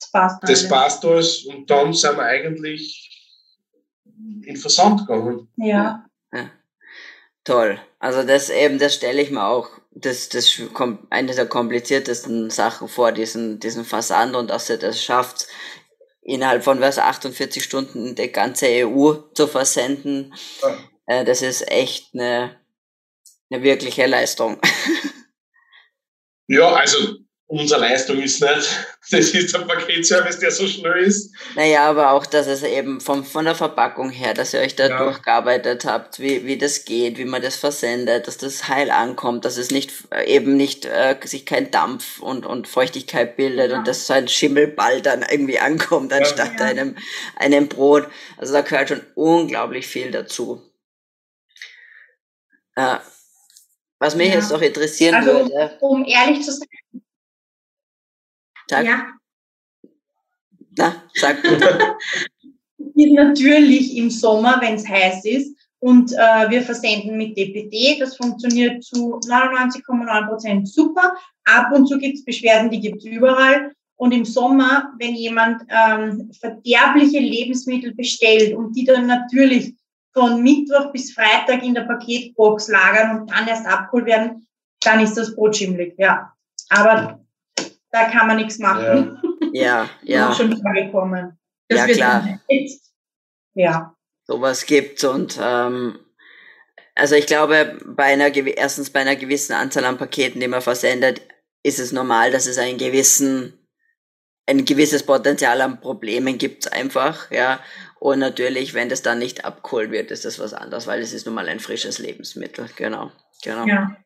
[0.00, 1.44] das passt, das passt alles.
[1.44, 3.08] Und dann sind wir eigentlich
[4.44, 5.48] in Versand gegangen.
[5.56, 6.04] Ja.
[6.32, 6.50] ja.
[7.44, 7.80] Toll.
[7.98, 10.60] Also das eben, das stelle ich mir auch, das, das
[11.10, 15.46] eine der kompliziertesten Sachen vor, diesen, diesen Versand und dass ihr das schafft,
[16.22, 20.34] innerhalb von was 48 Stunden die ganze EU zu versenden.
[20.62, 20.78] Ja.
[21.06, 22.56] Äh, das ist echt eine,
[23.50, 24.60] eine wirkliche Leistung.
[26.46, 27.16] ja, also
[27.52, 31.34] unsere Leistung ist nicht, das ist der Paketservice, der so schnell ist.
[31.54, 34.88] Naja, aber auch, dass es eben vom, von der Verpackung her, dass ihr euch da
[34.88, 35.04] ja.
[35.04, 39.58] durchgearbeitet habt, wie, wie das geht, wie man das versendet, dass das heil ankommt, dass
[39.58, 39.92] es nicht
[40.26, 43.78] eben nicht äh, sich kein Dampf und, und Feuchtigkeit bildet ja.
[43.78, 46.64] und dass so ein Schimmelball dann irgendwie ankommt, anstatt ja.
[46.64, 46.96] einem,
[47.36, 48.08] einem Brot.
[48.38, 50.62] Also da gehört schon unglaublich viel dazu.
[52.76, 52.96] Äh,
[53.98, 54.34] Was mich ja.
[54.34, 55.76] jetzt noch interessieren also, würde.
[55.80, 56.68] Um, ehrlich zu sein.
[58.68, 58.84] Sag.
[58.84, 59.06] Ja.
[60.76, 61.38] Na, sag
[62.94, 65.56] Natürlich im Sommer, wenn es heiß ist.
[65.80, 67.98] Und äh, wir versenden mit DPD.
[67.98, 71.14] Das funktioniert zu 99,9 Prozent super.
[71.44, 73.72] Ab und zu gibt es Beschwerden, die gibt es überall.
[73.96, 79.74] Und im Sommer, wenn jemand ähm, verderbliche Lebensmittel bestellt und die dann natürlich
[80.12, 84.46] von Mittwoch bis Freitag in der Paketbox lagern und dann erst abgeholt werden,
[84.82, 86.32] dann ist das Brot schimmelig, ja.
[86.68, 87.20] Aber
[87.90, 89.20] da kann man nichts machen.
[89.52, 90.28] Ja, ja.
[90.28, 90.34] ja.
[90.34, 91.38] schon vorgekommen.
[91.68, 92.40] Das ja, klar.
[92.48, 92.92] Jetzt,
[93.54, 93.94] ja.
[94.26, 95.98] Sowas gibt und ähm,
[96.94, 101.22] also ich glaube, bei einer erstens bei einer gewissen Anzahl an Paketen, die man versendet,
[101.62, 103.58] ist es normal, dass es einen gewissen
[104.46, 107.60] ein gewisses Potenzial an Problemen gibt einfach, ja.
[108.02, 111.24] Und natürlich, wenn das dann nicht abgeholt wird, ist das was anderes, weil es ist
[111.24, 112.68] nun mal ein frisches Lebensmittel.
[112.74, 113.12] Genau,
[113.44, 113.64] genau.
[113.64, 113.96] Ja.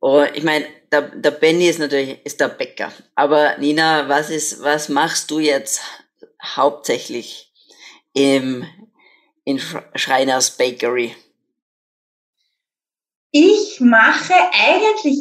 [0.00, 2.92] Oh, ich meine, der, der Benny ist natürlich ist der Bäcker.
[3.16, 5.82] Aber Nina, was ist, was machst du jetzt
[6.40, 7.52] hauptsächlich
[8.12, 8.66] im
[9.42, 9.60] in
[9.96, 11.16] Schreiners Bakery?
[13.32, 15.18] Ich mache eigentlich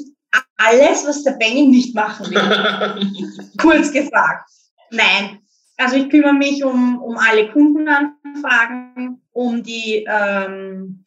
[0.58, 3.50] alles, was der Benny nicht machen will.
[3.58, 4.52] Kurz gesagt.
[4.92, 5.42] Nein.
[5.82, 11.04] Also ich kümmere mich um, um alle Kundenanfragen, um die ähm,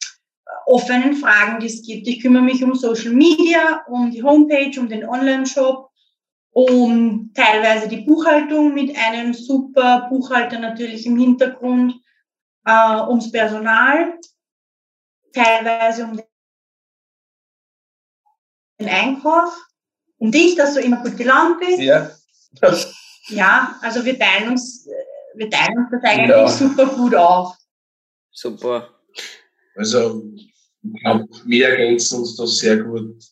[0.65, 2.05] offenen Fragen, die es gibt.
[2.09, 5.89] Ich kümmere mich um Social Media, um die Homepage, um den Online-Shop,
[6.51, 11.95] um teilweise die Buchhaltung mit einem super Buchhalter natürlich im Hintergrund,
[12.65, 14.19] äh, ums Personal,
[15.33, 16.19] teilweise um
[18.81, 19.55] den Einkauf,
[20.17, 21.79] um dich, dass du immer gut gelaunt bist.
[21.79, 22.11] Ja.
[23.29, 24.87] ja, also wir teilen uns,
[25.35, 26.47] wir teilen uns das eigentlich ja.
[26.47, 27.55] super gut auf.
[28.31, 28.89] Super.
[29.75, 33.23] Also, ich glaube, wir ergänzen uns da sehr gut.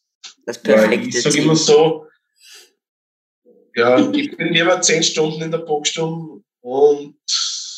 [0.46, 2.08] Das perfekte Ich sage immer so,
[3.76, 7.18] ja, ich bin lieber zehn Stunden in der Boxstunde und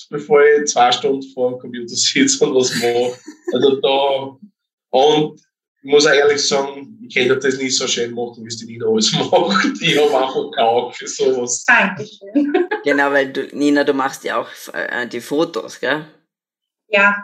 [0.10, 3.20] bevor ich zwei Stunden vor dem Computer sitze und was mache.
[3.54, 4.38] Also da,
[4.90, 5.42] und
[5.86, 8.66] ich muss auch ehrlich sagen, ich kann das nicht so schön machen, wie es die
[8.66, 9.80] Nina alles macht.
[9.80, 11.64] Ich habe einfach kein Auge für sowas.
[11.66, 12.68] Dankeschön.
[12.84, 16.06] Genau, weil du, Nina, du machst ja auch äh, die Fotos, gell?
[16.88, 17.16] Ja.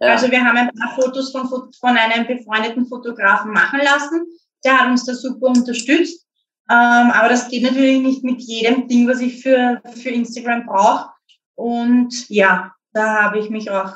[0.00, 0.08] ja.
[0.08, 4.26] Also wir haben ein paar Fotos von, von einem befreundeten Fotografen machen lassen.
[4.64, 6.26] Der hat uns da super unterstützt.
[6.70, 11.10] Ähm, aber das geht natürlich nicht mit jedem Ding, was ich für, für Instagram brauche.
[11.54, 13.92] Und ja, da habe ich mich auch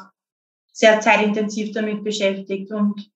[0.72, 3.10] sehr zeitintensiv damit beschäftigt und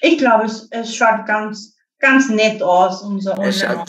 [0.00, 3.88] ich glaube, es, es schaut ganz, ganz nett aus, unser Es schaut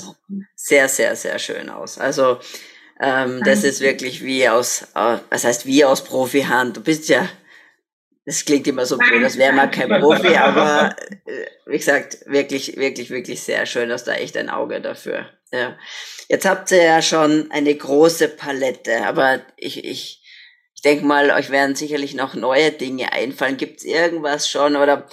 [0.55, 1.97] sehr, sehr, sehr schön aus.
[1.97, 2.39] Also,
[2.99, 6.77] ähm, das ist wirklich wie aus, äh, was heißt wie aus Profihand.
[6.77, 7.27] Du bist ja,
[8.25, 12.77] das klingt immer so blöd, das wäre mal kein Profi, aber äh, wie gesagt, wirklich,
[12.77, 15.29] wirklich, wirklich sehr schön, dass da echt ein Auge dafür.
[15.51, 15.77] Ja.
[16.27, 20.23] Jetzt habt ihr ja schon eine große Palette, aber ich, ich,
[20.73, 23.57] ich denke mal, euch werden sicherlich noch neue Dinge einfallen.
[23.57, 25.07] Gibt es irgendwas schon oder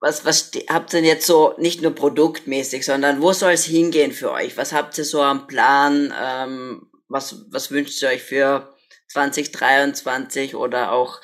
[0.00, 4.12] was, was habt ihr denn jetzt so nicht nur produktmäßig, sondern wo soll es hingehen
[4.12, 4.56] für euch?
[4.56, 6.12] Was habt ihr so am Plan?
[6.20, 8.74] Ähm, was, was wünscht ihr euch für
[9.08, 11.20] 2023 oder auch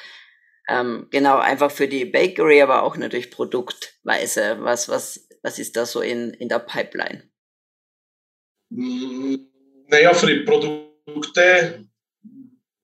[0.68, 4.58] ähm, genau einfach für die Bakery, aber auch natürlich produktweise?
[4.60, 7.30] Was, was, was ist da so in, in der Pipeline?
[8.70, 9.36] Mm,
[9.88, 11.88] naja, für die Produkte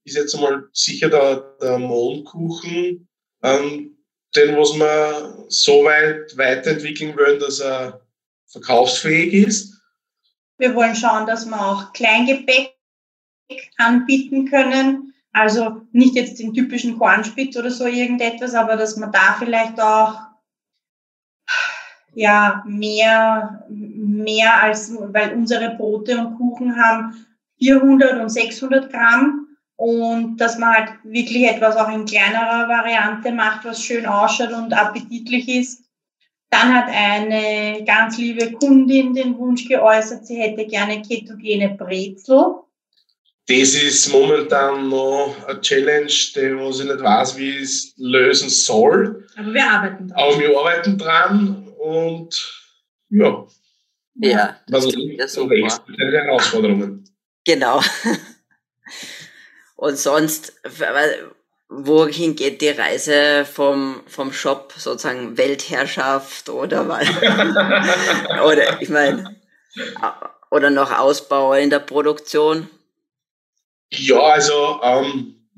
[0.05, 3.09] ist jetzt mal sicher der, der Mondkuchen.
[3.43, 3.98] Ähm,
[4.37, 8.01] den, was wir so weit weiterentwickeln wollen, dass er
[8.47, 9.75] verkaufsfähig ist.
[10.59, 12.75] Wir wollen schauen, dass wir auch Kleingebäck
[13.77, 15.15] anbieten können.
[15.33, 20.19] Also nicht jetzt den typischen Kornspitz oder so irgendetwas, aber dass man da vielleicht auch
[22.15, 27.27] ja mehr, mehr als, weil unsere Brote und Kuchen haben
[27.59, 29.48] 400 und 600 Gramm
[29.79, 34.73] und dass man halt wirklich etwas auch in kleinerer Variante macht, was schön ausschaut und
[34.73, 35.85] appetitlich ist.
[36.51, 42.57] Dann hat eine ganz liebe Kundin den Wunsch geäußert, sie hätte gerne ketogene Brezel.
[43.47, 48.49] Das ist momentan noch eine Challenge, die was ich nicht weiß, wie ich es lösen
[48.49, 49.27] soll.
[49.37, 50.19] Aber wir arbeiten dran.
[50.19, 52.65] Aber wir arbeiten dran und
[53.11, 53.47] ja.
[54.17, 55.55] Ja, das also, ja super.
[55.55, 57.05] Herausforderungen.
[57.45, 57.81] Genau.
[59.79, 60.55] Und sonst,
[61.69, 67.07] wohin geht die Reise vom, vom Shop, sozusagen Weltherrschaft oder was?
[68.45, 69.37] oder ich meine,
[70.51, 72.69] oder noch Ausbau in der Produktion?
[73.91, 75.49] Ja, also ähm,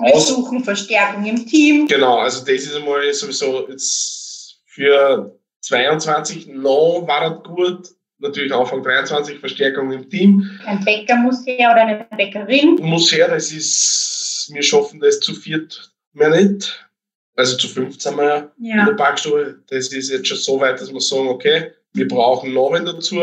[0.00, 1.86] wir suchen Verstärkung im Team.
[1.86, 7.88] Genau, also das ist einmal sowieso jetzt für 22 noch war das gut.
[8.24, 10.50] Natürlich Anfang 23 Verstärkung im Team.
[10.64, 12.76] Ein Bäcker muss her oder eine Bäckerin.
[12.80, 16.88] Muss her, das ist, wir schaffen das zu viert mehr nicht.
[17.36, 18.80] Also zu 15 wir ja.
[18.80, 19.62] in der Backstube.
[19.68, 23.20] Das ist jetzt schon so weit, dass wir sagen, okay, wir brauchen noch einen dazu.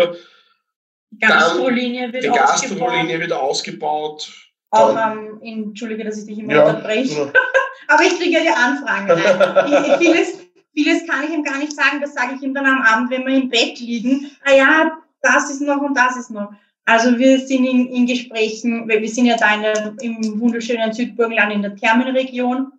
[1.09, 4.31] Die Gastrolinie wird, ausgebaut.
[4.69, 7.21] Auch ähm, Entschuldige, dass ich dich immer ja, unterbreche.
[7.21, 7.33] Ja.
[7.87, 9.97] Aber ich kriege ja die Anfragen.
[9.97, 12.01] Vieles, vieles kann ich ihm gar nicht sagen.
[12.01, 14.32] Das sage ich ihm dann am Abend, wenn wir im Bett liegen.
[14.43, 14.91] Ah ja,
[15.22, 16.53] das ist noch und das ist noch.
[16.86, 21.53] Also wir sind in, in Gesprächen, weil wir sind ja da der, im wunderschönen Südburgenland
[21.53, 22.72] in der Thermenregion.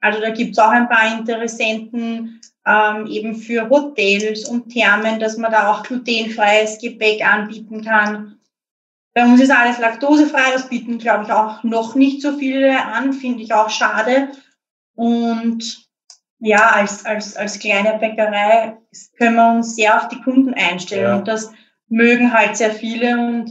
[0.00, 5.36] Also da gibt es auch ein paar Interessenten ähm, eben für Hotels und Thermen, dass
[5.36, 8.38] man da auch glutenfreies Gepäck anbieten kann.
[9.14, 13.12] Bei uns ist alles laktosefrei, das bieten, glaube ich, auch noch nicht so viele an,
[13.12, 14.30] finde ich auch schade.
[14.96, 15.83] Und
[16.44, 18.76] ja, als, als, als kleine Bäckerei
[19.16, 21.04] können wir uns sehr auf die Kunden einstellen.
[21.04, 21.16] Ja.
[21.16, 21.50] Und das
[21.88, 23.16] mögen halt sehr viele.
[23.16, 23.50] Und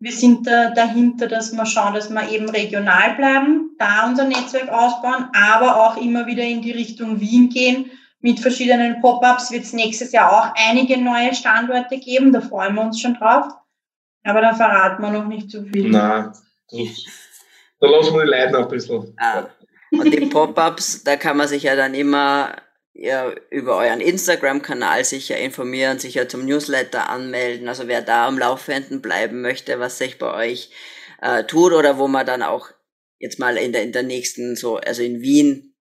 [0.00, 4.68] wir sind da dahinter, dass wir schauen, dass wir eben regional bleiben, da unser Netzwerk
[4.68, 7.92] ausbauen, aber auch immer wieder in die Richtung Wien gehen.
[8.20, 12.32] Mit verschiedenen Pop-ups wird es nächstes Jahr auch einige neue Standorte geben.
[12.32, 13.46] Da freuen wir uns schon drauf.
[14.24, 15.88] Aber da verraten wir noch nicht so viel.
[15.88, 16.32] Nein,
[16.68, 19.14] da lassen wir die Leute noch ein bisschen.
[19.18, 19.44] Ah.
[19.92, 22.56] Und die Pop-ups, da kann man sich ja dann immer
[22.94, 27.68] ja, über euren Instagram-Kanal sicher informieren, sicher zum Newsletter anmelden.
[27.68, 30.70] Also wer da am Laufenden bleiben möchte, was sich bei euch
[31.20, 32.68] äh, tut oder wo man dann auch
[33.18, 35.74] jetzt mal in der, in der nächsten, so, also in Wien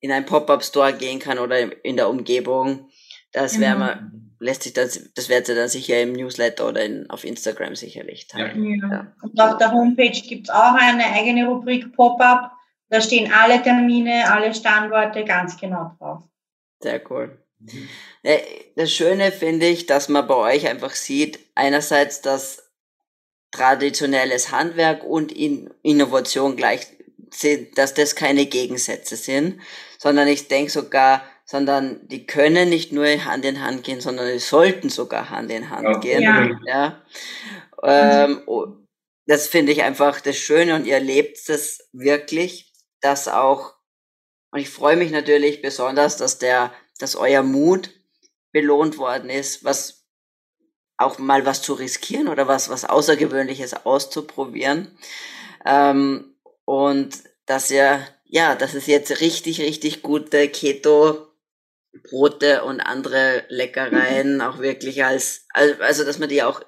[0.00, 2.90] in ein Pop-up-Store gehen kann oder in der Umgebung.
[3.32, 3.84] Das wäre genau.
[3.84, 4.10] mal
[4.40, 8.28] lässt sich das, das werdet ihr dann sicher im Newsletter oder in, auf Instagram sicherlich
[8.28, 8.80] teilen.
[8.80, 8.88] Ja.
[8.88, 9.12] ja.
[9.22, 12.52] Und auf der Homepage gibt es auch eine eigene Rubrik Pop-up.
[12.90, 16.22] Da stehen alle Termine, alle Standorte ganz genau drauf.
[16.80, 17.38] Sehr cool.
[18.76, 22.70] Das Schöne finde ich, dass man bei euch einfach sieht, einerseits, dass
[23.50, 26.86] traditionelles Handwerk und Innovation gleich
[27.30, 29.60] sind, dass das keine Gegensätze sind,
[29.98, 34.38] sondern ich denke sogar, sondern die können nicht nur Hand in Hand gehen, sondern die
[34.38, 35.98] sollten sogar Hand in Hand ja.
[35.98, 36.22] gehen.
[36.22, 36.48] Ja.
[36.66, 37.02] ja.
[37.82, 38.66] Ähm, oh,
[39.26, 42.67] das finde ich einfach das Schöne und ihr lebt es wirklich,
[43.00, 43.74] dass auch,
[44.50, 47.90] und ich freue mich natürlich besonders, dass der, dass euer Mut
[48.52, 50.06] belohnt worden ist, was
[50.96, 54.98] auch mal was zu riskieren oder was, was Außergewöhnliches auszuprobieren.
[55.64, 56.34] Ähm,
[56.64, 61.28] und dass ihr, ja, dass es jetzt richtig, richtig gute Keto
[62.02, 66.62] Brote und andere Leckereien auch wirklich als, also dass man die auch,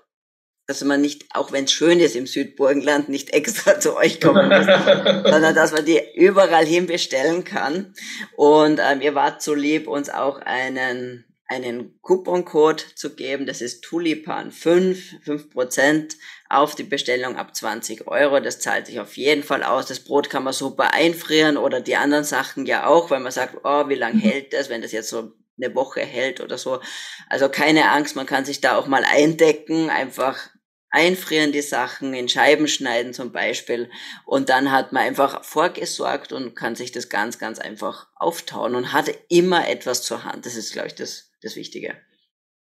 [0.71, 4.49] dass man nicht, auch wenn es schön ist im Südburgenland, nicht extra zu euch kommen
[4.49, 4.67] muss,
[5.31, 7.93] sondern dass man die überall hin bestellen kann.
[8.37, 13.45] Und ähm, ihr wart so lieb, uns auch einen einen Couponcode zu geben.
[13.45, 16.15] Das ist Tulipan 5, 5%
[16.49, 18.39] auf die Bestellung ab 20 Euro.
[18.39, 19.87] Das zahlt sich auf jeden Fall aus.
[19.87, 23.57] Das Brot kann man super einfrieren oder die anderen Sachen ja auch, weil man sagt,
[23.65, 24.21] oh, wie lange mhm.
[24.21, 26.81] hält das, wenn das jetzt so eine Woche hält oder so.
[27.29, 30.51] Also keine Angst, man kann sich da auch mal eindecken, einfach
[30.91, 33.91] einfrieren die Sachen, in Scheiben schneiden zum Beispiel.
[34.27, 38.93] Und dann hat man einfach vorgesorgt und kann sich das ganz, ganz einfach auftauen und
[38.93, 40.47] hat immer etwas zur Hand.
[40.47, 41.95] Das ist, glaube ich, das das Wichtige.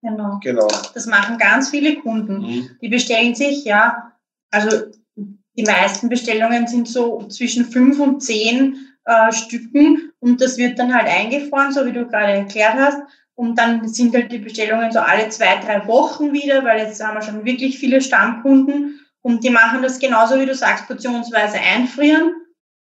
[0.01, 0.39] Genau.
[0.41, 0.67] genau.
[0.93, 2.39] Das machen ganz viele Kunden.
[2.39, 2.77] Mhm.
[2.81, 4.13] Die bestellen sich, ja,
[4.49, 10.79] also die meisten Bestellungen sind so zwischen fünf und zehn äh, Stücken und das wird
[10.79, 12.99] dann halt eingefroren, so wie du gerade erklärt hast.
[13.35, 17.15] Und dann sind halt die Bestellungen so alle zwei, drei Wochen wieder, weil jetzt haben
[17.15, 22.33] wir schon wirklich viele Stammkunden und die machen das genauso, wie du sagst, portionsweise einfrieren.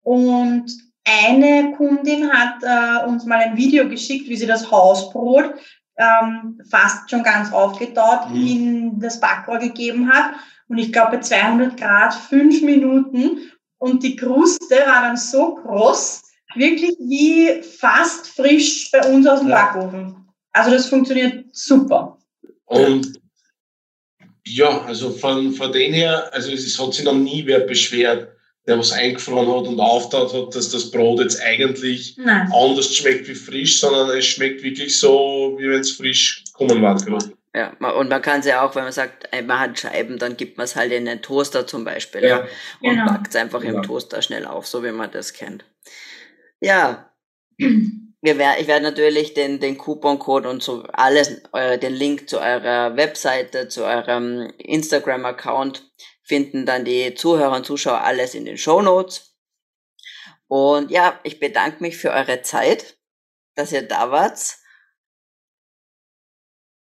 [0.01, 0.65] Und
[1.05, 5.53] eine Kundin hat äh, uns mal ein Video geschickt, wie sie das Hausbrot
[5.97, 8.47] ähm, fast schon ganz aufgetaut mhm.
[8.47, 10.33] in das Backrohr gegeben hat.
[10.67, 13.51] Und ich glaube bei 200 Grad fünf Minuten.
[13.77, 16.23] Und die Kruste war dann so groß,
[16.55, 19.65] wirklich wie fast frisch bei uns aus dem ja.
[19.65, 20.22] Backofen.
[20.53, 22.17] Also das funktioniert super.
[22.65, 23.19] Und
[24.45, 28.33] ja, also von, von denen her, also es hat sich noch nie wer beschwert
[28.65, 32.49] der was eingefroren hat und auftaut hat, dass das Brot jetzt eigentlich Nein.
[32.53, 36.97] anders schmeckt wie frisch, sondern es schmeckt wirklich so, wie wenn es frisch kommen war.
[37.55, 40.57] Ja, und man kann es ja auch, wenn man sagt, man hat Scheiben, dann gibt
[40.57, 42.47] man es halt in den Toaster zum Beispiel ja.
[42.81, 43.05] und genau.
[43.05, 43.73] backt es einfach ja.
[43.73, 45.65] im Toaster schnell auf, so wie man das kennt.
[46.61, 47.11] Ja,
[48.23, 52.39] wir wär, ich werde natürlich den, den Couponcode und so alles, eure, den Link zu
[52.39, 55.91] eurer Webseite, zu eurem Instagram-Account
[56.23, 59.35] finden dann die Zuhörer und Zuschauer alles in den Show Notes.
[60.47, 62.97] Und ja, ich bedanke mich für eure Zeit,
[63.55, 64.39] dass ihr da wart.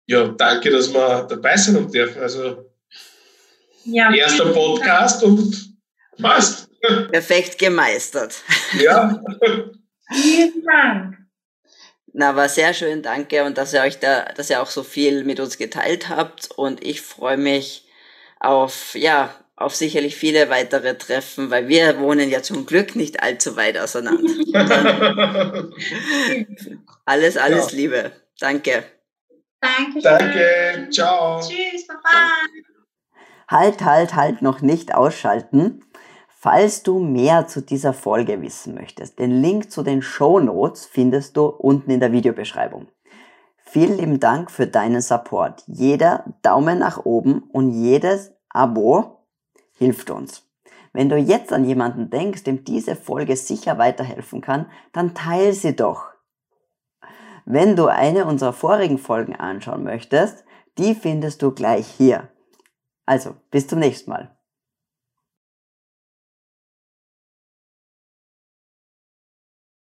[0.06, 2.22] ja, danke, dass wir dabei sein und dürfen.
[2.22, 2.70] Also,
[3.84, 5.76] Ja, erster Podcast und
[6.22, 6.68] passt.
[7.10, 8.36] Perfekt gemeistert.
[8.78, 9.20] Ja,
[10.10, 11.18] Vielen Dank.
[12.12, 15.24] Na, war sehr schön, danke und dass ihr euch da, dass ihr auch so viel
[15.24, 17.86] mit uns geteilt habt und ich freue mich
[18.40, 23.56] auf, ja, auf sicherlich viele weitere Treffen, weil wir wohnen ja zum Glück nicht allzu
[23.56, 24.32] weit auseinander.
[27.04, 27.76] alles, alles Ja.
[27.76, 28.12] Liebe.
[28.38, 28.84] Danke.
[29.60, 30.02] Dankeschön.
[30.02, 31.40] danke, ciao.
[31.40, 32.30] Tschüss, Baba.
[33.48, 35.84] Halt, halt, halt, noch nicht ausschalten.
[36.48, 41.36] Falls du mehr zu dieser Folge wissen möchtest, den Link zu den Show Notes findest
[41.36, 42.86] du unten in der Videobeschreibung.
[43.56, 45.64] Vielen lieben Dank für deinen Support.
[45.66, 49.26] Jeder Daumen nach oben und jedes Abo
[49.76, 50.48] hilft uns.
[50.92, 55.74] Wenn du jetzt an jemanden denkst, dem diese Folge sicher weiterhelfen kann, dann teile sie
[55.74, 56.12] doch.
[57.44, 60.44] Wenn du eine unserer vorigen Folgen anschauen möchtest,
[60.78, 62.28] die findest du gleich hier.
[63.04, 64.35] Also, bis zum nächsten Mal.